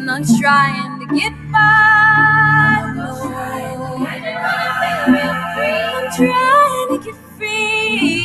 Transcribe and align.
I'm 0.00 0.06
not 0.06 0.24
trying 0.40 0.98
to 1.00 1.14
get 1.14 1.34
by. 1.52 1.58
I'm 5.92 6.10
trying 6.16 6.88
to 6.88 6.98
get 7.04 7.16
free. 7.36 8.24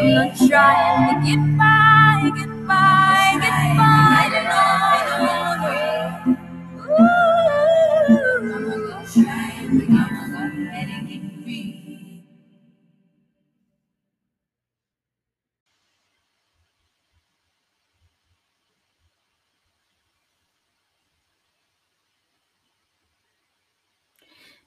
I'm 0.00 0.14
not 0.14 0.36
trying 0.46 1.20
to 1.20 1.26
get 1.26 1.42
by, 1.58 2.30
get 2.36 2.46
by, 2.48 2.57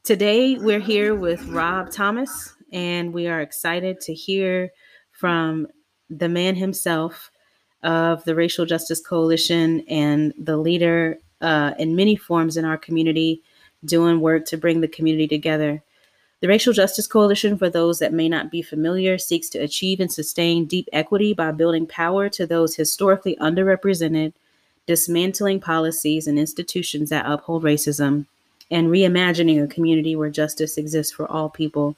Today, 0.04 0.58
we're 0.58 0.80
here 0.80 1.14
with 1.14 1.46
Rob 1.46 1.92
Thomas, 1.92 2.56
and 2.74 3.14
we 3.14 3.28
are 3.28 3.40
excited 3.40 4.02
to 4.02 4.16
hear 4.16 4.72
from 5.12 5.68
the 6.10 6.28
man 6.28 6.56
himself 6.56 7.30
of 7.84 8.24
the 8.24 8.34
Racial 8.34 8.66
Justice 8.66 9.00
Coalition 9.00 9.82
and 9.88 10.34
the 10.40 10.58
leader 10.58 11.20
uh, 11.40 11.76
in 11.78 11.96
many 11.96 12.16
forms 12.16 12.58
in 12.58 12.66
our 12.66 12.78
community, 12.78 13.44
doing 13.86 14.22
work 14.22 14.46
to 14.46 14.58
bring 14.58 14.82
the 14.82 14.88
community 14.88 15.28
together. 15.28 15.84
The 16.40 16.48
Racial 16.48 16.74
Justice 16.74 17.06
Coalition, 17.06 17.56
for 17.56 17.70
those 17.70 18.00
that 18.00 18.12
may 18.12 18.28
not 18.28 18.50
be 18.50 18.64
familiar, 18.64 19.20
seeks 19.20 19.50
to 19.50 19.60
achieve 19.60 20.00
and 20.00 20.12
sustain 20.12 20.66
deep 20.66 20.90
equity 20.92 21.36
by 21.36 21.52
building 21.52 21.86
power 21.86 22.28
to 22.30 22.48
those 22.48 22.76
historically 22.76 23.36
underrepresented, 23.36 24.34
dismantling 24.88 25.60
policies 25.60 26.26
and 26.26 26.40
institutions 26.40 27.12
that 27.12 27.28
uphold 27.28 27.64
racism, 27.64 28.26
and 28.72 28.88
reimagining 28.88 29.64
a 29.64 29.68
community 29.68 30.16
where 30.16 30.30
justice 30.30 30.78
exists 30.78 31.14
for 31.14 31.30
all 31.30 31.50
people. 31.50 31.96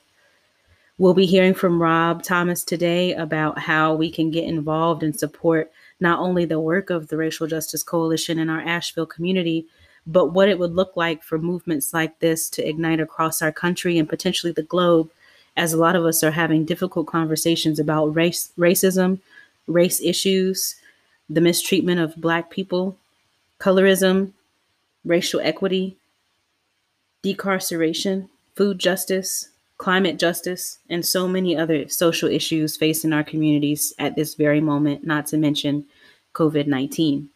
We'll 0.97 1.13
be 1.13 1.25
hearing 1.25 1.53
from 1.53 1.81
Rob 1.81 2.23
Thomas 2.23 2.63
today 2.63 3.13
about 3.13 3.59
how 3.59 3.93
we 3.93 4.11
can 4.11 4.31
get 4.31 4.43
involved 4.45 5.03
and 5.03 5.17
support 5.17 5.71
not 5.99 6.19
only 6.19 6.45
the 6.45 6.59
work 6.59 6.89
of 6.89 7.07
the 7.07 7.17
Racial 7.17 7.47
Justice 7.47 7.83
Coalition 7.83 8.39
in 8.39 8.49
our 8.49 8.61
Asheville 8.61 9.05
community, 9.05 9.65
but 10.05 10.33
what 10.33 10.49
it 10.49 10.59
would 10.59 10.73
look 10.73 10.97
like 10.97 11.23
for 11.23 11.37
movements 11.37 11.93
like 11.93 12.19
this 12.19 12.49
to 12.49 12.67
ignite 12.67 12.99
across 12.99 13.41
our 13.41 13.51
country 13.51 13.97
and 13.97 14.09
potentially 14.09 14.51
the 14.51 14.63
globe, 14.63 15.09
as 15.55 15.71
a 15.71 15.77
lot 15.77 15.95
of 15.95 16.03
us 16.03 16.23
are 16.23 16.31
having 16.31 16.65
difficult 16.65 17.07
conversations 17.07 17.79
about 17.79 18.07
race, 18.07 18.51
racism, 18.57 19.19
race 19.67 20.01
issues, 20.01 20.75
the 21.29 21.41
mistreatment 21.41 21.99
of 21.99 22.15
Black 22.17 22.49
people, 22.49 22.97
colorism, 23.59 24.33
racial 25.05 25.39
equity, 25.39 25.95
decarceration, 27.23 28.29
food 28.55 28.79
justice, 28.79 29.49
climate 29.77 30.19
justice, 30.19 30.79
and 30.89 31.05
so 31.05 31.27
many 31.27 31.57
other 31.57 31.87
social 31.89 32.29
issues 32.29 32.77
facing 32.77 33.13
our 33.13 33.23
communities 33.23 33.93
at 33.97 34.15
this 34.15 34.35
very 34.35 34.61
moment, 34.61 35.05
not 35.05 35.25
to 35.27 35.37
mention 35.37 35.85
COVID 36.33 36.67
19. 36.67 37.29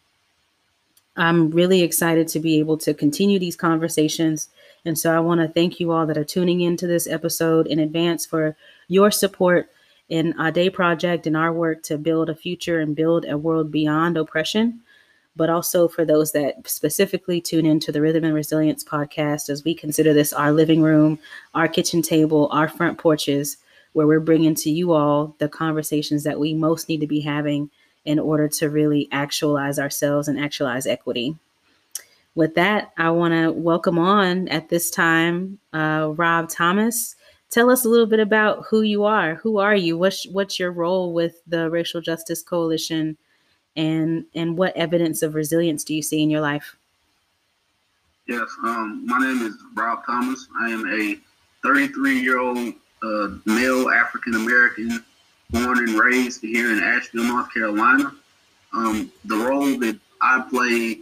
I'm 1.16 1.50
really 1.50 1.82
excited 1.82 2.28
to 2.28 2.40
be 2.40 2.60
able 2.60 2.78
to 2.78 2.94
continue 2.94 3.40
these 3.40 3.56
conversations. 3.56 4.48
And 4.84 4.96
so 4.96 5.14
I 5.14 5.18
want 5.18 5.40
to 5.40 5.48
thank 5.48 5.80
you 5.80 5.90
all 5.90 6.06
that 6.06 6.16
are 6.16 6.24
tuning 6.24 6.60
into 6.60 6.86
this 6.86 7.08
episode 7.08 7.66
in 7.66 7.80
advance 7.80 8.24
for 8.24 8.56
your 8.86 9.10
support 9.10 9.68
in 10.08 10.38
our 10.38 10.52
day 10.52 10.70
project 10.70 11.26
and 11.26 11.36
our 11.36 11.52
work 11.52 11.82
to 11.84 11.98
build 11.98 12.30
a 12.30 12.34
future 12.34 12.78
and 12.80 12.94
build 12.94 13.24
a 13.24 13.36
world 13.36 13.72
beyond 13.72 14.16
oppression 14.16 14.80
but 15.36 15.50
also 15.50 15.88
for 15.88 16.04
those 16.04 16.32
that 16.32 16.68
specifically 16.68 17.40
tune 17.40 17.66
into 17.66 17.92
the 17.92 18.00
Rhythm 18.00 18.24
and 18.24 18.34
Resilience 18.34 18.82
podcast 18.82 19.48
as 19.48 19.64
we 19.64 19.74
consider 19.74 20.12
this 20.12 20.32
our 20.32 20.52
living 20.52 20.82
room, 20.82 21.18
our 21.54 21.68
kitchen 21.68 22.02
table, 22.02 22.48
our 22.50 22.68
front 22.68 22.98
porches, 22.98 23.58
where 23.92 24.06
we're 24.06 24.20
bringing 24.20 24.54
to 24.56 24.70
you 24.70 24.92
all 24.92 25.34
the 25.38 25.48
conversations 25.48 26.24
that 26.24 26.38
we 26.38 26.54
most 26.54 26.88
need 26.88 27.00
to 27.00 27.06
be 27.06 27.20
having 27.20 27.70
in 28.04 28.18
order 28.18 28.48
to 28.48 28.70
really 28.70 29.08
actualize 29.12 29.78
ourselves 29.78 30.28
and 30.28 30.38
actualize 30.38 30.86
equity. 30.86 31.36
With 32.34 32.54
that, 32.54 32.92
I 32.96 33.10
want 33.10 33.34
to 33.34 33.50
welcome 33.50 33.98
on 33.98 34.48
at 34.48 34.68
this 34.68 34.90
time 34.90 35.58
uh, 35.72 36.12
Rob 36.14 36.48
Thomas. 36.48 37.16
Tell 37.50 37.70
us 37.70 37.84
a 37.84 37.88
little 37.88 38.06
bit 38.06 38.20
about 38.20 38.64
who 38.68 38.82
you 38.82 39.04
are. 39.04 39.34
Who 39.36 39.58
are 39.58 39.74
you? 39.74 39.98
What's 39.98 40.26
what's 40.28 40.58
your 40.58 40.70
role 40.70 41.12
with 41.12 41.40
the 41.46 41.70
Racial 41.70 42.00
Justice 42.00 42.42
Coalition? 42.42 43.16
And 43.78 44.24
and 44.34 44.58
what 44.58 44.76
evidence 44.76 45.22
of 45.22 45.34
resilience 45.34 45.84
do 45.84 45.94
you 45.94 46.02
see 46.02 46.22
in 46.22 46.28
your 46.28 46.42
life? 46.42 46.76
Yes, 48.26 48.50
um, 48.64 49.06
my 49.06 49.18
name 49.18 49.46
is 49.46 49.54
Rob 49.74 50.04
Thomas. 50.04 50.48
I 50.60 50.68
am 50.68 50.84
a 50.92 51.16
33 51.62 52.20
year 52.20 52.40
old 52.40 52.74
uh, 53.02 53.28
male 53.46 53.88
African 53.88 54.34
American, 54.34 55.02
born 55.50 55.78
and 55.78 55.98
raised 55.98 56.42
here 56.42 56.72
in 56.72 56.82
Asheville, 56.82 57.24
North 57.24 57.54
Carolina. 57.54 58.12
Um, 58.74 59.10
the 59.24 59.36
role 59.36 59.78
that 59.78 59.98
I 60.20 60.44
play 60.50 60.98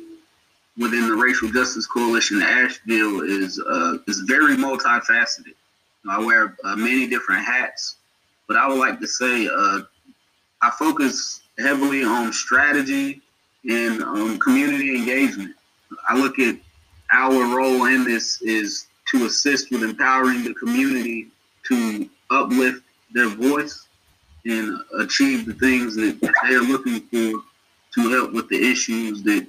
within 0.77 1.09
the 1.09 1.17
Racial 1.17 1.51
Justice 1.51 1.87
Coalition 1.87 2.43
Asheville 2.43 3.23
is 3.23 3.59
uh, 3.59 3.99
is 4.07 4.21
very 4.21 4.55
multifaceted. 4.55 5.55
I 6.09 6.25
wear 6.25 6.55
uh, 6.63 6.77
many 6.77 7.09
different 7.09 7.45
hats, 7.45 7.97
but 8.47 8.59
I 8.59 8.69
would 8.69 8.79
like 8.79 9.01
to 9.01 9.09
say 9.09 9.49
uh, 9.49 9.81
I 10.63 10.71
focus 10.79 11.41
heavily 11.59 12.05
on 12.05 12.33
strategy 12.33 13.21
and 13.69 14.03
um, 14.03 14.39
community 14.39 14.97
engagement. 14.97 15.55
I 16.09 16.17
look 16.17 16.39
at 16.39 16.57
our 17.13 17.57
role 17.57 17.87
in 17.87 18.05
this 18.05 18.41
is 18.43 18.87
to 19.13 19.27
assist 19.27 19.71
with 19.71 19.83
empowering 19.83 20.45
the 20.45 20.55
community 20.55 21.29
to 21.69 22.09
uplift 22.31 22.83
their 23.13 23.29
voice 23.29 23.87
and 24.45 24.79
achieve 24.99 25.47
the 25.47 25.55
things 25.55 25.97
that 25.97 26.21
they 26.21 26.55
are 26.55 26.61
looking 26.61 27.01
for 27.01 27.43
to 27.95 28.11
help 28.11 28.33
with 28.33 28.49
the 28.49 28.71
issues 28.71 29.23
that 29.23 29.47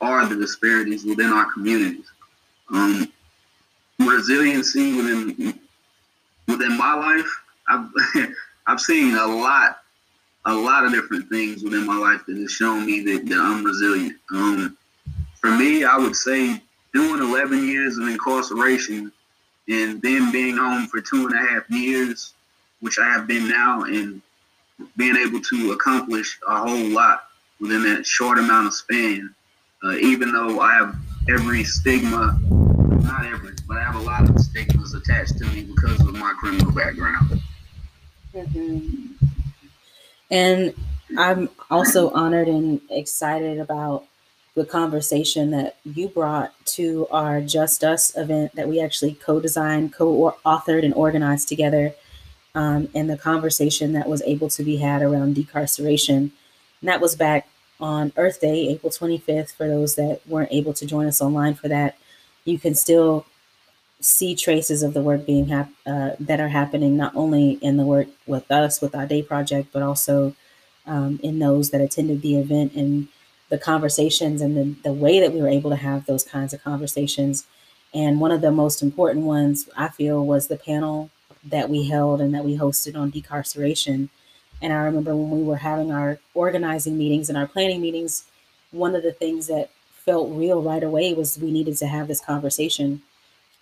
are 0.00 0.26
the 0.26 0.36
disparities 0.36 1.04
within 1.04 1.26
our 1.26 1.50
communities. 1.52 2.06
Um, 2.72 3.12
resiliency 3.98 4.96
within 4.96 5.58
within 6.46 6.76
my 6.76 6.94
life, 6.94 7.42
I've 7.68 7.90
I've 8.66 8.80
seen 8.80 9.14
a 9.14 9.26
lot 9.26 9.79
a 10.46 10.54
lot 10.54 10.84
of 10.84 10.92
different 10.92 11.28
things 11.28 11.62
within 11.62 11.86
my 11.86 11.96
life 11.96 12.22
that 12.26 12.36
has 12.36 12.50
shown 12.50 12.86
me 12.86 13.00
that, 13.00 13.26
that 13.26 13.38
I'm 13.38 13.64
resilient. 13.64 14.16
Um, 14.32 14.76
for 15.40 15.50
me, 15.50 15.84
I 15.84 15.96
would 15.96 16.16
say 16.16 16.62
doing 16.94 17.22
11 17.22 17.66
years 17.66 17.98
of 17.98 18.08
incarceration 18.08 19.12
and 19.68 20.02
then 20.02 20.32
being 20.32 20.56
home 20.56 20.86
for 20.86 21.00
two 21.00 21.26
and 21.26 21.34
a 21.34 21.50
half 21.50 21.70
years, 21.70 22.34
which 22.80 22.98
I 22.98 23.04
have 23.04 23.26
been 23.26 23.48
now, 23.48 23.84
and 23.84 24.20
being 24.96 25.16
able 25.16 25.40
to 25.40 25.72
accomplish 25.72 26.38
a 26.48 26.58
whole 26.58 26.88
lot 26.88 27.24
within 27.60 27.82
that 27.82 28.06
short 28.06 28.38
amount 28.38 28.66
of 28.66 28.74
span, 28.74 29.34
uh, 29.84 29.92
even 29.92 30.32
though 30.32 30.60
I 30.60 30.72
have 30.74 30.96
every 31.28 31.62
stigma, 31.64 32.38
not 33.02 33.26
every, 33.26 33.52
but 33.68 33.76
I 33.76 33.82
have 33.82 33.96
a 33.96 34.00
lot 34.00 34.28
of 34.28 34.38
stigmas 34.40 34.94
attached 34.94 35.38
to 35.38 35.44
me 35.46 35.64
because 35.64 36.00
of 36.00 36.14
my 36.14 36.34
criminal 36.38 36.72
background. 36.72 37.40
Mm-hmm. 38.34 39.19
And 40.30 40.74
I'm 41.18 41.48
also 41.70 42.10
honored 42.10 42.48
and 42.48 42.80
excited 42.90 43.58
about 43.58 44.04
the 44.54 44.64
conversation 44.64 45.50
that 45.52 45.76
you 45.84 46.08
brought 46.08 46.52
to 46.66 47.06
our 47.10 47.40
Just 47.40 47.84
Us 47.84 48.16
event 48.16 48.54
that 48.56 48.68
we 48.68 48.80
actually 48.80 49.14
co 49.14 49.40
designed, 49.40 49.92
co 49.92 50.36
authored, 50.44 50.84
and 50.84 50.94
organized 50.94 51.48
together. 51.48 51.94
Um, 52.54 52.88
and 52.94 53.08
the 53.08 53.16
conversation 53.16 53.92
that 53.92 54.08
was 54.08 54.22
able 54.22 54.48
to 54.50 54.64
be 54.64 54.78
had 54.78 55.02
around 55.02 55.36
decarceration. 55.36 56.16
And 56.80 56.88
that 56.88 57.00
was 57.00 57.14
back 57.14 57.48
on 57.78 58.12
Earth 58.16 58.40
Day, 58.40 58.68
April 58.68 58.90
25th. 58.90 59.52
For 59.54 59.68
those 59.68 59.94
that 59.94 60.20
weren't 60.26 60.52
able 60.52 60.74
to 60.74 60.86
join 60.86 61.06
us 61.06 61.20
online 61.22 61.54
for 61.54 61.68
that, 61.68 61.96
you 62.44 62.58
can 62.58 62.74
still 62.74 63.24
see 64.00 64.34
traces 64.34 64.82
of 64.82 64.94
the 64.94 65.02
work 65.02 65.26
being 65.26 65.48
hap- 65.48 65.70
uh, 65.86 66.10
that 66.18 66.40
are 66.40 66.48
happening 66.48 66.96
not 66.96 67.14
only 67.14 67.52
in 67.62 67.76
the 67.76 67.84
work 67.84 68.08
with 68.26 68.50
us 68.50 68.80
with 68.80 68.94
our 68.94 69.06
day 69.06 69.22
project 69.22 69.68
but 69.72 69.82
also 69.82 70.34
um, 70.86 71.20
in 71.22 71.38
those 71.38 71.70
that 71.70 71.80
attended 71.80 72.22
the 72.22 72.38
event 72.38 72.72
and 72.74 73.08
the 73.50 73.58
conversations 73.58 74.40
and 74.40 74.56
the, 74.56 74.76
the 74.88 74.92
way 74.92 75.20
that 75.20 75.32
we 75.32 75.42
were 75.42 75.48
able 75.48 75.70
to 75.70 75.76
have 75.76 76.06
those 76.06 76.24
kinds 76.24 76.52
of 76.54 76.62
conversations. 76.62 77.44
And 77.92 78.20
one 78.20 78.30
of 78.30 78.40
the 78.40 78.52
most 78.52 78.82
important 78.82 79.24
ones 79.26 79.68
i 79.76 79.88
feel 79.88 80.24
was 80.24 80.46
the 80.48 80.56
panel 80.56 81.10
that 81.44 81.68
we 81.68 81.88
held 81.88 82.20
and 82.20 82.34
that 82.34 82.44
we 82.44 82.56
hosted 82.56 82.96
on 82.96 83.10
decarceration. 83.12 84.08
And 84.62 84.72
i 84.72 84.76
remember 84.76 85.14
when 85.16 85.30
we 85.30 85.42
were 85.42 85.56
having 85.56 85.90
our 85.92 86.18
organizing 86.34 86.96
meetings 86.96 87.28
and 87.28 87.36
our 87.38 87.46
planning 87.46 87.80
meetings 87.80 88.24
one 88.72 88.94
of 88.94 89.02
the 89.02 89.12
things 89.12 89.48
that 89.48 89.70
felt 89.92 90.30
real 90.30 90.62
right 90.62 90.82
away 90.82 91.12
was 91.12 91.38
we 91.38 91.50
needed 91.50 91.76
to 91.76 91.86
have 91.86 92.06
this 92.08 92.20
conversation 92.20 93.02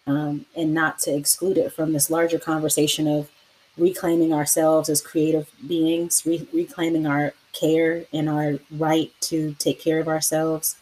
um, 0.08 0.46
and 0.56 0.72
not 0.72 0.98
to 1.00 1.14
exclude 1.14 1.58
it 1.58 1.72
from 1.72 1.92
this 1.92 2.10
larger 2.10 2.38
conversation 2.38 3.06
of 3.06 3.30
reclaiming 3.76 4.32
ourselves 4.32 4.88
as 4.88 5.00
creative 5.00 5.50
beings, 5.66 6.24
re- 6.26 6.48
reclaiming 6.52 7.06
our 7.06 7.34
care 7.52 8.04
and 8.12 8.28
our 8.28 8.58
right 8.70 9.12
to 9.20 9.54
take 9.58 9.80
care 9.80 10.00
of 10.00 10.08
ourselves 10.08 10.76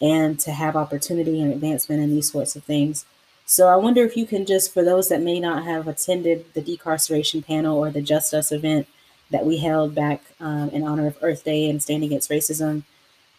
and 0.00 0.38
to 0.40 0.50
have 0.50 0.76
opportunity 0.76 1.40
and 1.40 1.52
advancement 1.52 2.02
in 2.02 2.10
these 2.10 2.30
sorts 2.30 2.56
of 2.56 2.64
things. 2.64 3.06
So 3.46 3.68
I 3.68 3.76
wonder 3.76 4.04
if 4.04 4.16
you 4.16 4.26
can 4.26 4.44
just, 4.44 4.74
for 4.74 4.82
those 4.82 5.08
that 5.08 5.22
may 5.22 5.38
not 5.38 5.64
have 5.64 5.86
attended 5.86 6.52
the 6.52 6.60
decarceration 6.60 7.46
panel 7.46 7.78
or 7.78 7.90
the 7.90 8.02
Just 8.02 8.34
Us 8.34 8.50
event 8.50 8.88
that 9.30 9.46
we 9.46 9.58
held 9.58 9.94
back 9.94 10.22
um, 10.40 10.68
in 10.70 10.82
honor 10.82 11.06
of 11.06 11.16
Earth 11.22 11.44
Day 11.44 11.70
and 11.70 11.82
Stand 11.82 12.02
Against 12.02 12.30
Racism 12.30 12.82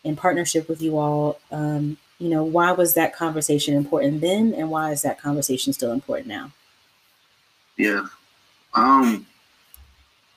in 0.03 0.15
partnership 0.15 0.69
with 0.69 0.81
you 0.81 0.97
all, 0.97 1.39
um, 1.51 1.97
you 2.19 2.29
know, 2.29 2.43
why 2.43 2.71
was 2.71 2.93
that 2.95 3.15
conversation 3.15 3.75
important 3.75 4.21
then 4.21 4.53
and 4.53 4.69
why 4.69 4.91
is 4.91 5.03
that 5.03 5.19
conversation 5.21 5.73
still 5.73 5.91
important 5.91 6.27
now? 6.27 6.51
Yeah. 7.77 8.07
Um, 8.73 9.25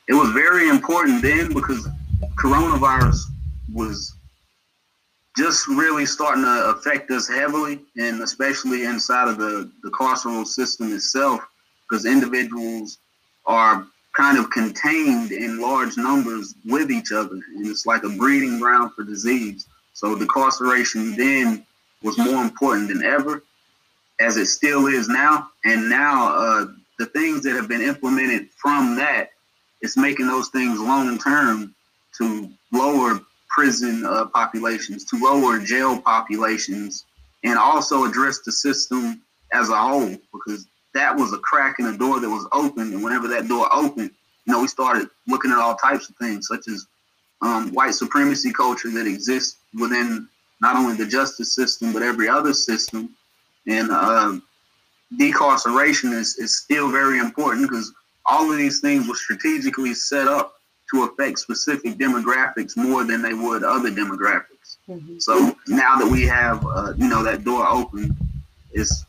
it 0.09 0.15
was 0.15 0.31
very 0.31 0.69
important 0.69 1.23
then 1.23 1.53
because 1.53 1.89
coronavirus 2.37 3.21
was 3.73 4.15
just 5.37 5.67
really 5.69 6.05
starting 6.05 6.45
to 6.45 6.75
affect 6.77 7.11
us 7.11 7.29
heavily, 7.29 7.81
and 7.97 8.21
especially 8.21 8.85
inside 8.85 9.29
of 9.29 9.39
the, 9.39 9.71
the 9.83 9.91
carceral 9.91 10.47
system 10.47 10.93
itself, 10.93 11.41
because 11.89 12.05
individuals 12.05 12.99
are 13.47 13.87
kind 14.15 14.39
of 14.39 14.51
contained 14.51 15.33
in 15.33 15.61
large 15.61 15.97
numbers 15.97 16.55
with 16.67 16.91
each 16.91 17.13
other, 17.13 17.37
and 17.55 17.67
it's 17.67 17.87
like 17.87 18.03
a 18.03 18.09
breeding 18.09 18.59
ground 18.59 18.93
for 18.95 19.05
disease. 19.05 19.67
So 19.95 20.17
decarceration 20.17 21.17
then 21.17 21.65
was 22.03 22.19
more 22.19 22.43
important 22.43 22.89
than 22.89 23.05
ever, 23.05 23.43
as 24.21 24.37
it 24.37 24.47
still 24.47 24.87
is 24.87 25.09
now. 25.09 25.49
And 25.65 25.89
now 25.89 26.35
uh, 26.35 26.67
the 26.99 27.07
things 27.07 27.43
that 27.43 27.57
have 27.57 27.69
been 27.69 27.83
implemented 27.83 28.49
from 28.57 28.97
that, 28.97 29.31
it's 29.81 29.97
making 29.97 30.27
those 30.27 30.49
things 30.49 30.79
long 30.79 31.19
term 31.19 31.75
to 32.19 32.51
lower 32.73 33.21
prison 33.49 34.05
uh, 34.05 34.27
populations, 34.27 35.05
to 35.07 35.17
lower 35.23 35.59
jail 35.59 36.01
populations, 36.01 37.05
and 37.45 37.59
also 37.59 38.05
address 38.05 38.41
the 38.41 38.53
system 38.53 39.21
as 39.53 39.71
a 39.71 39.77
whole 39.77 40.17
because 40.33 40.67
that 40.95 41.15
was 41.15 41.33
a 41.33 41.39
crack 41.39 41.77
in 41.79 41.91
the 41.91 41.97
door 41.97 42.21
that 42.21 42.29
was 42.29 42.47
open. 42.53 42.93
And 42.93 43.03
whenever 43.03 43.29
that 43.29 43.49
door 43.49 43.69
opened, 43.73 44.11
you 44.45 44.53
know, 44.53 44.61
we 44.61 44.69
started 44.69 45.09
looking 45.27 45.51
at 45.51 45.59
all 45.59 45.77
types 45.77 46.09
of 46.09 46.17
things, 46.17 46.49
such 46.49 46.69
as 46.69 46.87
um, 47.43 47.71
white 47.73 47.95
supremacy 47.95 48.53
culture 48.53 48.91
that 48.91 49.07
exists 49.07 49.57
within 49.79 50.29
not 50.61 50.77
only 50.77 50.97
the 50.97 51.07
justice 51.07 51.55
system 51.55 51.93
but 51.93 52.03
every 52.03 52.29
other 52.29 52.55
system. 52.55 53.15
And 53.67 53.91
uh, 53.91 54.39
decarceration 55.19 56.13
is, 56.13 56.37
is 56.37 56.59
still 56.59 56.91
very 56.91 57.19
important 57.19 57.69
because 57.69 57.93
all 58.27 58.51
of 58.51 58.59
these 58.59 58.81
things 58.81 59.09
were 59.09 59.15
strategically 59.15 59.95
set 59.95 60.29
up 60.29 60.55
to 60.93 61.05
affect 61.05 61.39
specific 61.39 61.99
demographics 61.99 62.77
more 62.77 63.05
than 63.05 63.23
they 63.23 63.35
would 63.35 63.63
other 63.63 63.91
demographics. 63.91 64.79
Mm-hmm. 64.89 65.19
So 65.19 65.57
now 65.69 65.97
that 65.97 66.09
we 66.11 66.27
have, 66.27 66.65
uh, 66.67 66.95
you 66.97 67.09
know, 67.09 67.23
that 67.23 67.45
door 67.45 67.67
open, 67.67 68.17
is 68.73 69.05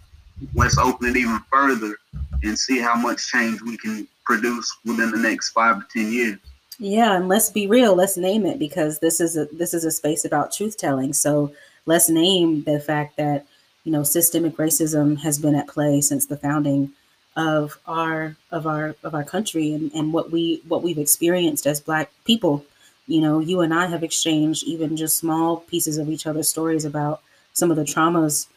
let's 0.55 0.77
open 0.77 1.09
it 1.09 1.17
even 1.17 1.39
further 1.51 1.95
and 2.43 2.57
see 2.57 2.79
how 2.79 2.95
much 2.95 3.27
change 3.27 3.61
we 3.61 3.77
can 3.77 4.07
produce 4.25 4.75
within 4.85 5.11
the 5.11 5.17
next 5.17 5.49
five 5.49 5.79
to 5.79 5.85
ten 5.91 6.11
years. 6.11 6.37
Yeah, 6.83 7.15
and 7.15 7.27
let's 7.29 7.51
be 7.51 7.67
real. 7.67 7.93
Let's 7.95 8.17
name 8.17 8.43
it 8.43 8.57
because 8.57 8.97
this 8.97 9.21
is 9.21 9.37
a 9.37 9.45
this 9.45 9.75
is 9.75 9.85
a 9.85 9.91
space 9.91 10.25
about 10.25 10.51
truth 10.51 10.77
telling. 10.77 11.13
So 11.13 11.53
let's 11.85 12.09
name 12.09 12.63
the 12.63 12.79
fact 12.79 13.17
that 13.17 13.45
you 13.83 13.91
know 13.91 14.01
systemic 14.01 14.57
racism 14.57 15.19
has 15.19 15.37
been 15.37 15.53
at 15.53 15.67
play 15.67 16.01
since 16.01 16.25
the 16.25 16.37
founding 16.37 16.91
of 17.35 17.77
our 17.85 18.35
of 18.49 18.65
our 18.65 18.95
of 19.03 19.13
our 19.13 19.23
country 19.23 19.73
and, 19.73 19.91
and 19.93 20.11
what 20.11 20.31
we 20.31 20.63
what 20.67 20.81
we've 20.81 20.97
experienced 20.97 21.67
as 21.67 21.79
black 21.79 22.11
people 22.25 22.65
you 23.07 23.21
know 23.21 23.39
you 23.39 23.61
and 23.61 23.73
i 23.73 23.85
have 23.85 24.03
exchanged 24.03 24.65
even 24.65 24.97
just 24.97 25.17
small 25.17 25.57
pieces 25.57 25.97
of 25.97 26.09
each 26.09 26.27
other's 26.27 26.49
stories 26.49 26.83
about 26.83 27.21
some 27.53 27.71
of 27.71 27.77
the 27.77 27.83
traumas 27.83 28.47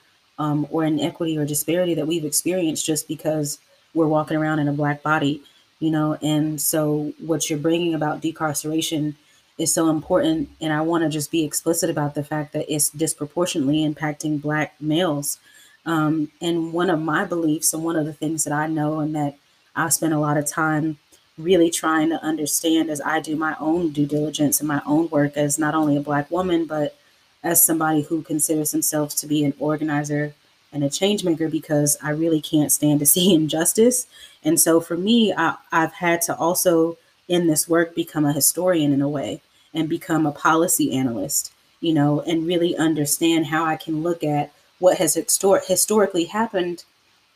um, 0.40 0.66
or 0.70 0.84
inequity 0.84 1.38
or 1.38 1.44
disparity 1.46 1.94
that 1.94 2.08
we've 2.08 2.24
experienced 2.24 2.84
just 2.84 3.06
because 3.06 3.60
we're 3.94 4.08
walking 4.08 4.36
around 4.36 4.58
in 4.58 4.66
a 4.66 4.72
black 4.72 5.04
body 5.04 5.40
you 5.80 5.90
know 5.90 6.16
and 6.22 6.60
so 6.60 7.12
what 7.18 7.48
you're 7.48 7.58
bringing 7.58 7.94
about 7.94 8.22
decarceration 8.22 9.14
is 9.58 9.72
so 9.72 9.88
important 9.88 10.48
and 10.60 10.72
i 10.72 10.80
want 10.80 11.04
to 11.04 11.10
just 11.10 11.30
be 11.30 11.44
explicit 11.44 11.90
about 11.90 12.14
the 12.14 12.24
fact 12.24 12.52
that 12.52 12.72
it's 12.72 12.90
disproportionately 12.90 13.86
impacting 13.86 14.40
black 14.40 14.74
males. 14.80 15.38
Um, 15.86 16.30
and 16.40 16.72
one 16.72 16.90
of 16.90 17.00
my 17.00 17.24
beliefs, 17.24 17.74
and 17.74 17.84
one 17.84 17.96
of 17.96 18.06
the 18.06 18.12
things 18.12 18.44
that 18.44 18.52
I 18.52 18.66
know, 18.66 19.00
and 19.00 19.14
that 19.14 19.36
I 19.76 19.88
spend 19.90 20.14
a 20.14 20.18
lot 20.18 20.38
of 20.38 20.46
time 20.46 20.98
really 21.36 21.70
trying 21.70 22.08
to 22.10 22.22
understand 22.22 22.88
as 22.88 23.00
I 23.00 23.20
do 23.20 23.36
my 23.36 23.56
own 23.58 23.90
due 23.90 24.06
diligence 24.06 24.60
and 24.60 24.68
my 24.68 24.80
own 24.86 25.08
work 25.10 25.36
as 25.36 25.58
not 25.58 25.74
only 25.74 25.96
a 25.96 26.00
Black 26.00 26.30
woman, 26.30 26.64
but 26.64 26.96
as 27.42 27.62
somebody 27.62 28.02
who 28.02 28.22
considers 28.22 28.70
themselves 28.70 29.14
to 29.16 29.26
be 29.26 29.44
an 29.44 29.52
organizer 29.58 30.34
and 30.74 30.84
a 30.84 30.90
change 30.90 31.24
maker 31.24 31.48
because 31.48 31.96
I 32.02 32.10
really 32.10 32.40
can't 32.40 32.72
stand 32.72 33.00
to 33.00 33.06
see 33.14 33.34
injustice. 33.34 34.06
And 34.42 34.60
so 34.60 34.80
for 34.80 34.96
me, 34.96 35.32
I, 35.32 35.56
I've 35.72 35.94
had 35.94 36.20
to 36.22 36.36
also 36.36 36.98
in 37.28 37.46
this 37.46 37.68
work 37.68 37.94
become 37.94 38.26
a 38.26 38.32
historian 38.32 38.92
in 38.92 39.00
a 39.00 39.08
way 39.08 39.40
and 39.72 39.88
become 39.88 40.26
a 40.26 40.32
policy 40.32 40.94
analyst, 40.94 41.52
you 41.80 41.94
know, 41.94 42.20
and 42.22 42.46
really 42.46 42.76
understand 42.76 43.46
how 43.46 43.64
I 43.64 43.76
can 43.76 44.02
look 44.02 44.22
at 44.22 44.52
what 44.78 44.98
has 44.98 45.16
histor- 45.16 45.64
historically 45.64 46.24
happened 46.24 46.84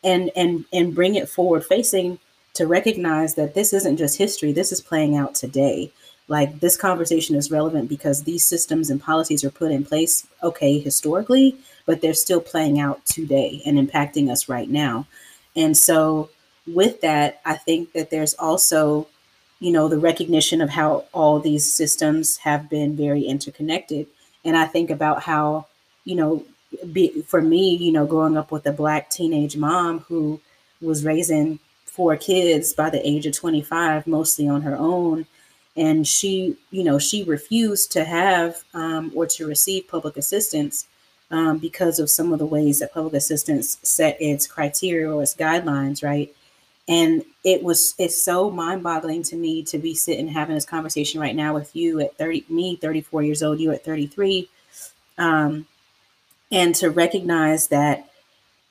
and 0.05 0.31
and 0.37 0.65
and 0.73 0.95
bring 0.95 1.15
it 1.15 1.29
forward 1.29 1.65
facing 1.65 2.19
to 2.55 2.67
recognize 2.67 3.35
that 3.35 3.55
this 3.55 3.73
isn't 3.73 3.97
just 3.97 4.19
history 4.19 4.53
this 4.53 4.73
is 4.73 4.81
playing 4.81 5.17
out 5.17 5.35
today 5.35 5.91
like 6.29 6.61
this 6.61 6.77
conversation 6.77 7.35
is 7.35 7.51
relevant 7.51 7.89
because 7.89 8.23
these 8.23 8.45
systems 8.45 8.91
and 8.91 9.03
policies 9.03 9.45
are 9.45 9.51
put 9.51 9.73
in 9.73 9.85
place 9.85 10.27
okay 10.43 10.79
historically 10.79 11.57
but 11.87 12.01
they're 12.01 12.15
still 12.15 12.41
playing 12.41 12.79
out 12.79 13.05
today 13.07 13.63
and 13.67 13.79
impacting 13.79 14.31
us 14.31 14.49
right 14.49 14.71
now 14.71 15.07
and 15.57 15.77
so 15.77 16.31
with 16.67 17.01
that 17.01 17.41
i 17.45 17.55
think 17.55 17.93
that 17.93 18.11
there's 18.11 18.35
also 18.35 19.07
you 19.61 19.73
know 19.73 19.89
the 19.89 19.99
recognition 19.99 20.61
of 20.61 20.71
how 20.71 21.05
all 21.13 21.41
these 21.41 21.71
systems 21.71 22.37
have 22.39 22.69
been 22.69 22.97
very 22.97 23.23
interconnected 23.23 24.07
and 24.45 24.57
i 24.57 24.67
think 24.67 24.91
about 24.91 25.23
how 25.23 25.67
you 26.05 26.15
know 26.15 26.45
be, 26.93 27.23
for 27.23 27.41
me, 27.41 27.77
you 27.77 27.93
know, 27.93 28.07
growing 28.07 28.37
up 28.37 28.51
with 28.51 28.67
a 28.67 28.73
black 28.73 29.11
teenage 29.11 29.57
mom 29.57 30.01
who 30.01 30.41
was 30.81 31.05
raising 31.05 31.59
four 31.85 32.17
kids 32.17 32.73
by 32.73 32.91
the 32.91 33.07
age 33.07 33.27
of 33.27 33.35
25, 33.35 34.07
mostly 34.07 34.49
on 34.49 34.63
her 34.63 34.77
own. 34.77 35.27
And 35.79 36.07
she, 36.07 36.57
you 36.73 36.83
know, 36.83 36.99
she 36.99 37.23
refused 37.23 37.93
to 37.93 38.05
have 38.05 38.65
um, 38.75 39.13
or 39.15 39.27
to 39.27 39.47
receive 39.47 39.87
public 39.87 40.17
assistance 40.17 40.89
um, 41.31 41.59
because 41.59 42.01
of 42.01 42.11
some 42.11 42.33
of 42.33 42.41
the 42.41 42.47
ways 42.47 42.81
that 42.81 42.93
public 42.93 43.15
assistance 43.15 43.79
set 43.85 44.21
its 44.21 44.49
criteria 44.49 45.09
or 45.09 45.23
its 45.23 45.37
guidelines, 45.37 46.03
right? 46.03 46.35
And 46.89 47.25
it 47.45 47.63
was 47.63 47.95
it's 47.97 48.21
so 48.21 48.51
mind-boggling 48.51 49.23
to 49.25 49.37
me 49.37 49.63
to 49.65 49.79
be 49.79 49.95
sitting 49.95 50.27
having 50.27 50.57
this 50.57 50.65
conversation 50.65 51.21
right 51.21 51.37
now 51.37 51.55
with 51.55 51.77
you 51.77 52.01
at 52.01 52.19
30, 52.19 52.47
me 52.49 52.75
34 52.75 53.23
years 53.23 53.43
old, 53.45 53.61
you 53.61 53.71
at 53.71 53.85
33. 53.85 54.49
Um, 55.17 55.67
and 56.51 56.75
to 56.77 56.91
recognize 56.91 57.69
that 57.69 58.11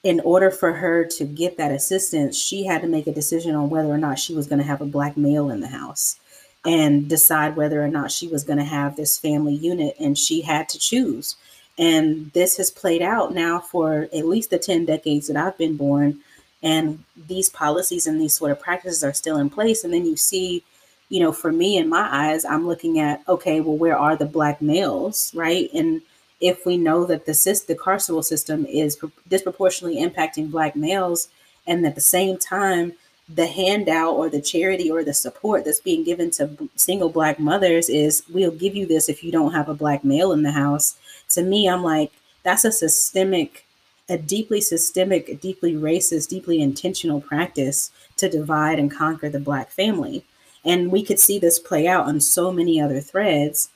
in 0.04 0.20
order 0.22 0.52
for 0.52 0.74
her 0.74 1.06
to 1.06 1.24
get 1.24 1.58
that 1.58 1.72
assistance, 1.72 2.38
she 2.38 2.66
had 2.66 2.82
to 2.82 2.88
make 2.88 3.08
a 3.08 3.14
decision 3.14 3.56
on 3.56 3.70
whether 3.70 3.90
or 3.90 3.98
not 3.98 4.20
she 4.20 4.36
was 4.36 4.48
going 4.48 4.60
to 4.60 4.68
have 4.68 4.82
a 4.82 4.86
black 4.86 5.16
male 5.16 5.50
in 5.50 5.62
the 5.62 5.68
house 5.68 6.20
and 6.68 7.08
decide 7.08 7.56
whether 7.56 7.82
or 7.82 7.88
not 7.88 8.12
she 8.12 8.28
was 8.28 8.44
going 8.44 8.60
to 8.60 8.66
have 8.66 8.96
this 8.96 9.18
family 9.18 9.56
unit. 9.56 9.96
And 10.00 10.18
she 10.18 10.42
had 10.42 10.68
to 10.70 10.78
choose. 10.78 11.38
And 11.80 12.32
this 12.34 12.58
has 12.58 12.70
played 12.70 13.02
out 13.02 13.34
now 13.34 13.60
for 13.60 14.10
at 14.14 14.28
least 14.28 14.50
the 14.50 14.60
10 14.60 14.86
decades 14.86 15.28
that 15.28 15.38
I've 15.38 15.58
been 15.58 15.78
born. 15.78 16.20
And 16.62 17.06
these 17.16 17.50
policies 17.50 18.06
and 18.06 18.20
these 18.20 18.34
sort 18.34 18.52
of 18.52 18.60
practices 18.60 19.02
are 19.02 19.14
still 19.14 19.38
in 19.38 19.50
place. 19.50 19.86
And 19.86 19.94
then 19.94 20.06
you 20.06 20.18
see, 20.18 20.62
you 21.08 21.22
know, 21.22 21.32
for 21.32 21.54
me 21.54 21.78
in 21.78 21.88
my 21.88 22.10
eyes, 22.12 22.44
I'm 22.44 22.68
looking 22.68 23.00
at, 23.00 23.24
okay, 23.30 23.62
well, 23.62 23.78
where 23.78 23.98
are 23.98 24.18
the 24.18 24.26
black 24.26 24.62
males, 24.62 25.32
right? 25.34 25.70
And 25.74 26.02
if 26.42 26.66
we 26.66 26.76
know 26.76 27.06
that 27.06 27.26
the 27.26 27.64
the 27.66 27.76
carceral 27.76 28.26
system 28.26 28.66
is 28.66 28.98
disproportionately 29.30 30.04
impacting 30.04 30.52
black 30.52 30.76
males 30.76 31.30
and 31.66 31.86
at 31.86 31.96
the 31.96 32.02
same 32.02 32.38
time 32.38 32.94
the 33.30 33.48
handout 33.48 34.14
or 34.14 34.30
the 34.30 34.42
charity 34.42 34.90
or 34.90 35.04
the 35.04 35.14
support 35.14 35.66
that's 35.66 35.80
being 35.80 36.04
given 36.04 36.32
to 36.32 36.70
single 36.76 37.10
black 37.10 37.40
mothers 37.40 37.90
is 37.90 38.24
we'll 38.30 38.52
give 38.52 38.76
you 38.76 38.86
this 38.86 39.10
if 39.10 39.24
you 39.24 39.32
don't 39.32 39.54
have 39.54 39.68
a 39.68 39.74
black 39.74 40.04
male 40.04 40.32
in 40.32 40.44
the 40.44 40.52
house 40.52 40.98
to 41.28 41.42
me 41.42 41.68
i'm 41.68 41.84
like 41.84 42.12
that's 42.44 42.64
a 42.64 42.72
systemic 42.72 43.66
a 44.08 44.18
deeply 44.18 44.62
systemic 44.62 45.42
deeply 45.42 45.74
racist 45.74 46.30
deeply 46.30 46.62
intentional 46.62 47.20
practice 47.20 47.92
to 48.16 48.30
divide 48.30 48.80
and 48.80 48.96
conquer 48.96 49.28
the 49.28 49.40
black 49.40 49.72
family 49.72 50.24
and 50.64 50.90
we 50.90 51.04
could 51.04 51.20
see 51.20 51.38
this 51.38 51.60
play 51.60 51.86
out 51.86 52.06
on 52.06 52.22
so 52.22 52.50
many 52.50 52.80
other 52.80 53.02
threads 53.02 53.70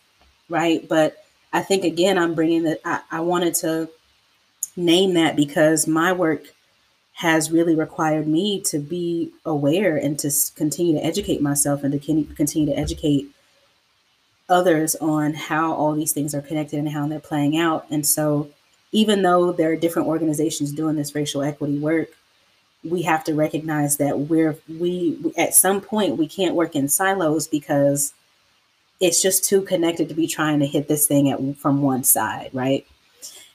right 0.48 0.88
but 0.88 1.22
I 1.54 1.62
think 1.62 1.84
again, 1.84 2.18
I'm 2.18 2.34
bringing 2.34 2.64
that. 2.64 2.80
I, 2.86 3.02
I 3.12 3.20
wanted 3.22 3.56
to 3.56 3.90
name 4.76 5.14
that 5.16 5.36
because 5.36 5.88
my 5.88 6.14
work 6.14 6.44
has 7.22 7.52
really 7.52 7.76
required 7.76 8.26
me 8.26 8.60
to 8.60 8.80
be 8.80 9.32
aware 9.46 9.96
and 9.96 10.18
to 10.18 10.32
continue 10.56 10.96
to 10.96 11.06
educate 11.06 11.40
myself 11.40 11.84
and 11.84 11.94
to 11.94 12.26
continue 12.34 12.66
to 12.66 12.76
educate 12.76 13.30
others 14.50 14.96
on 14.96 15.36
how 15.36 15.72
all 15.72 15.94
these 15.94 16.14
things 16.14 16.34
are 16.34 16.42
connected 16.42 16.80
and 16.80 16.90
how 16.90 17.08
they're 17.08 17.20
playing 17.20 17.56
out. 17.56 17.86
And 17.92 18.08
so, 18.08 18.50
even 18.92 19.22
though 19.22 19.52
there 19.52 19.72
are 19.72 19.76
different 19.76 20.08
organizations 20.08 20.72
doing 20.72 20.96
this 20.96 21.14
racial 21.14 21.44
equity 21.44 21.78
work, 21.78 22.10
we 22.84 23.04
have 23.04 23.24
to 23.26 23.36
recognize 23.36 23.98
that 23.98 24.22
we're 24.22 24.58
we 24.68 25.32
at 25.38 25.54
some 25.54 25.80
point 25.80 26.18
we 26.18 26.28
can't 26.28 26.56
work 26.56 26.76
in 26.76 26.90
silos 26.90 27.48
because 27.48 28.16
it's 29.00 29.22
just 29.22 29.46
too 29.46 29.62
connected 29.62 30.10
to 30.10 30.16
be 30.16 30.26
trying 30.26 30.60
to 30.60 30.66
hit 30.66 30.88
this 30.88 31.06
thing 31.06 31.30
at, 31.30 31.40
from 31.58 31.84
one 31.84 32.04
side, 32.04 32.50
right? 32.52 32.88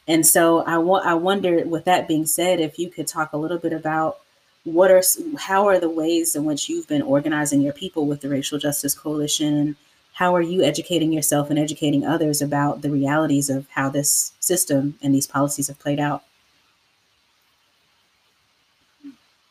And 0.08 0.26
so 0.26 0.62
I 0.62 0.78
want 0.78 1.06
I 1.06 1.14
wonder 1.14 1.64
with 1.66 1.84
that 1.84 2.08
being 2.08 2.26
said 2.26 2.60
if 2.60 2.78
you 2.78 2.90
could 2.90 3.06
talk 3.06 3.32
a 3.32 3.36
little 3.38 3.58
bit 3.58 3.72
about 3.72 4.18
what 4.64 4.90
are 4.90 5.02
how 5.38 5.66
are 5.66 5.78
the 5.78 5.90
ways 5.90 6.34
in 6.34 6.44
which 6.44 6.68
you've 6.68 6.88
been 6.88 7.02
organizing 7.02 7.60
your 7.60 7.72
people 7.72 8.06
with 8.06 8.20
the 8.20 8.28
Racial 8.28 8.58
Justice 8.58 8.94
Coalition 8.94 9.76
how 10.16 10.34
are 10.34 10.40
you 10.40 10.62
educating 10.62 11.12
yourself 11.12 11.50
and 11.50 11.58
educating 11.58 12.06
others 12.06 12.40
about 12.40 12.80
the 12.80 12.90
realities 12.90 13.50
of 13.50 13.68
how 13.68 13.90
this 13.90 14.32
system 14.40 14.98
and 15.02 15.14
these 15.14 15.26
policies 15.26 15.68
have 15.68 15.78
played 15.78 16.00
out? 16.00 16.22